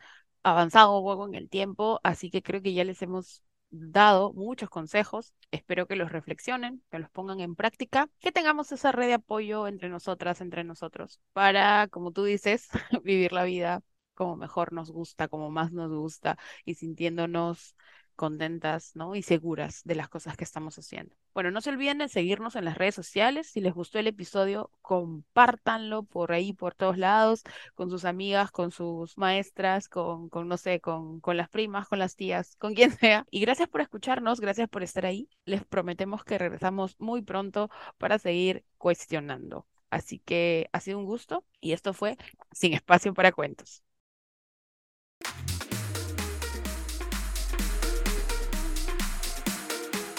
avanzado 0.43 0.97
un 0.99 1.05
poco 1.05 1.27
en 1.27 1.35
el 1.35 1.49
tiempo, 1.49 1.99
así 2.03 2.29
que 2.29 2.41
creo 2.41 2.61
que 2.61 2.73
ya 2.73 2.83
les 2.83 3.01
hemos 3.01 3.43
dado 3.73 4.33
muchos 4.33 4.69
consejos. 4.69 5.33
Espero 5.51 5.87
que 5.87 5.95
los 5.95 6.11
reflexionen, 6.11 6.83
que 6.91 6.99
los 6.99 7.09
pongan 7.09 7.39
en 7.39 7.55
práctica, 7.55 8.09
que 8.19 8.31
tengamos 8.31 8.71
esa 8.71 8.91
red 8.91 9.07
de 9.07 9.13
apoyo 9.15 9.67
entre 9.67 9.89
nosotras, 9.89 10.41
entre 10.41 10.63
nosotros, 10.63 11.19
para, 11.33 11.87
como 11.89 12.11
tú 12.11 12.23
dices, 12.23 12.69
vivir 13.03 13.33
la 13.33 13.43
vida 13.43 13.83
como 14.13 14.35
mejor 14.35 14.73
nos 14.73 14.91
gusta, 14.91 15.27
como 15.27 15.49
más 15.49 15.71
nos 15.71 15.91
gusta 15.91 16.37
y 16.65 16.75
sintiéndonos 16.75 17.75
contentas, 18.15 18.95
¿no? 18.95 19.15
Y 19.15 19.21
seguras 19.21 19.81
de 19.83 19.95
las 19.95 20.09
cosas 20.09 20.37
que 20.37 20.43
estamos 20.43 20.77
haciendo. 20.77 21.15
Bueno, 21.33 21.51
no 21.51 21.61
se 21.61 21.69
olviden 21.69 21.97
de 21.97 22.09
seguirnos 22.09 22.55
en 22.55 22.65
las 22.65 22.77
redes 22.77 22.95
sociales. 22.95 23.47
Si 23.47 23.61
les 23.61 23.73
gustó 23.73 23.99
el 23.99 24.07
episodio, 24.07 24.71
compártanlo 24.81 26.03
por 26.03 26.31
ahí, 26.31 26.53
por 26.53 26.75
todos 26.75 26.97
lados, 26.97 27.43
con 27.75 27.89
sus 27.89 28.05
amigas, 28.05 28.51
con 28.51 28.71
sus 28.71 29.17
maestras, 29.17 29.89
con, 29.89 30.29
con 30.29 30.47
no 30.47 30.57
sé, 30.57 30.79
con, 30.79 31.19
con 31.19 31.37
las 31.37 31.49
primas, 31.49 31.87
con 31.87 31.99
las 31.99 32.15
tías, 32.15 32.55
con 32.57 32.73
quien 32.75 32.91
sea. 32.91 33.25
Y 33.31 33.41
gracias 33.41 33.69
por 33.69 33.81
escucharnos, 33.81 34.39
gracias 34.39 34.69
por 34.69 34.83
estar 34.83 35.05
ahí. 35.05 35.29
Les 35.45 35.65
prometemos 35.65 36.23
que 36.23 36.37
regresamos 36.37 36.95
muy 36.99 37.21
pronto 37.21 37.69
para 37.97 38.19
seguir 38.19 38.65
cuestionando. 38.77 39.67
Así 39.89 40.19
que 40.19 40.69
ha 40.71 40.79
sido 40.79 40.97
un 40.97 41.05
gusto 41.05 41.45
y 41.61 41.73
esto 41.73 41.93
fue 41.93 42.17
Sin 42.51 42.73
Espacio 42.73 43.13
para 43.13 43.31
Cuentos. 43.31 43.83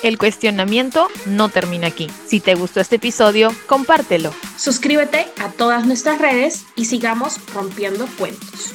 El 0.05 0.19
cuestionamiento 0.19 1.09
no 1.25 1.49
termina 1.49 1.87
aquí. 1.87 2.11
Si 2.27 2.39
te 2.39 2.55
gustó 2.55 2.79
este 2.79 2.97
episodio, 2.97 3.51
compártelo. 3.67 4.35
Suscríbete 4.59 5.27
a 5.43 5.49
todas 5.49 5.87
nuestras 5.87 6.19
redes 6.19 6.67
y 6.77 6.85
sigamos 6.85 7.41
rompiendo 7.55 8.07
cuentos. 8.19 8.74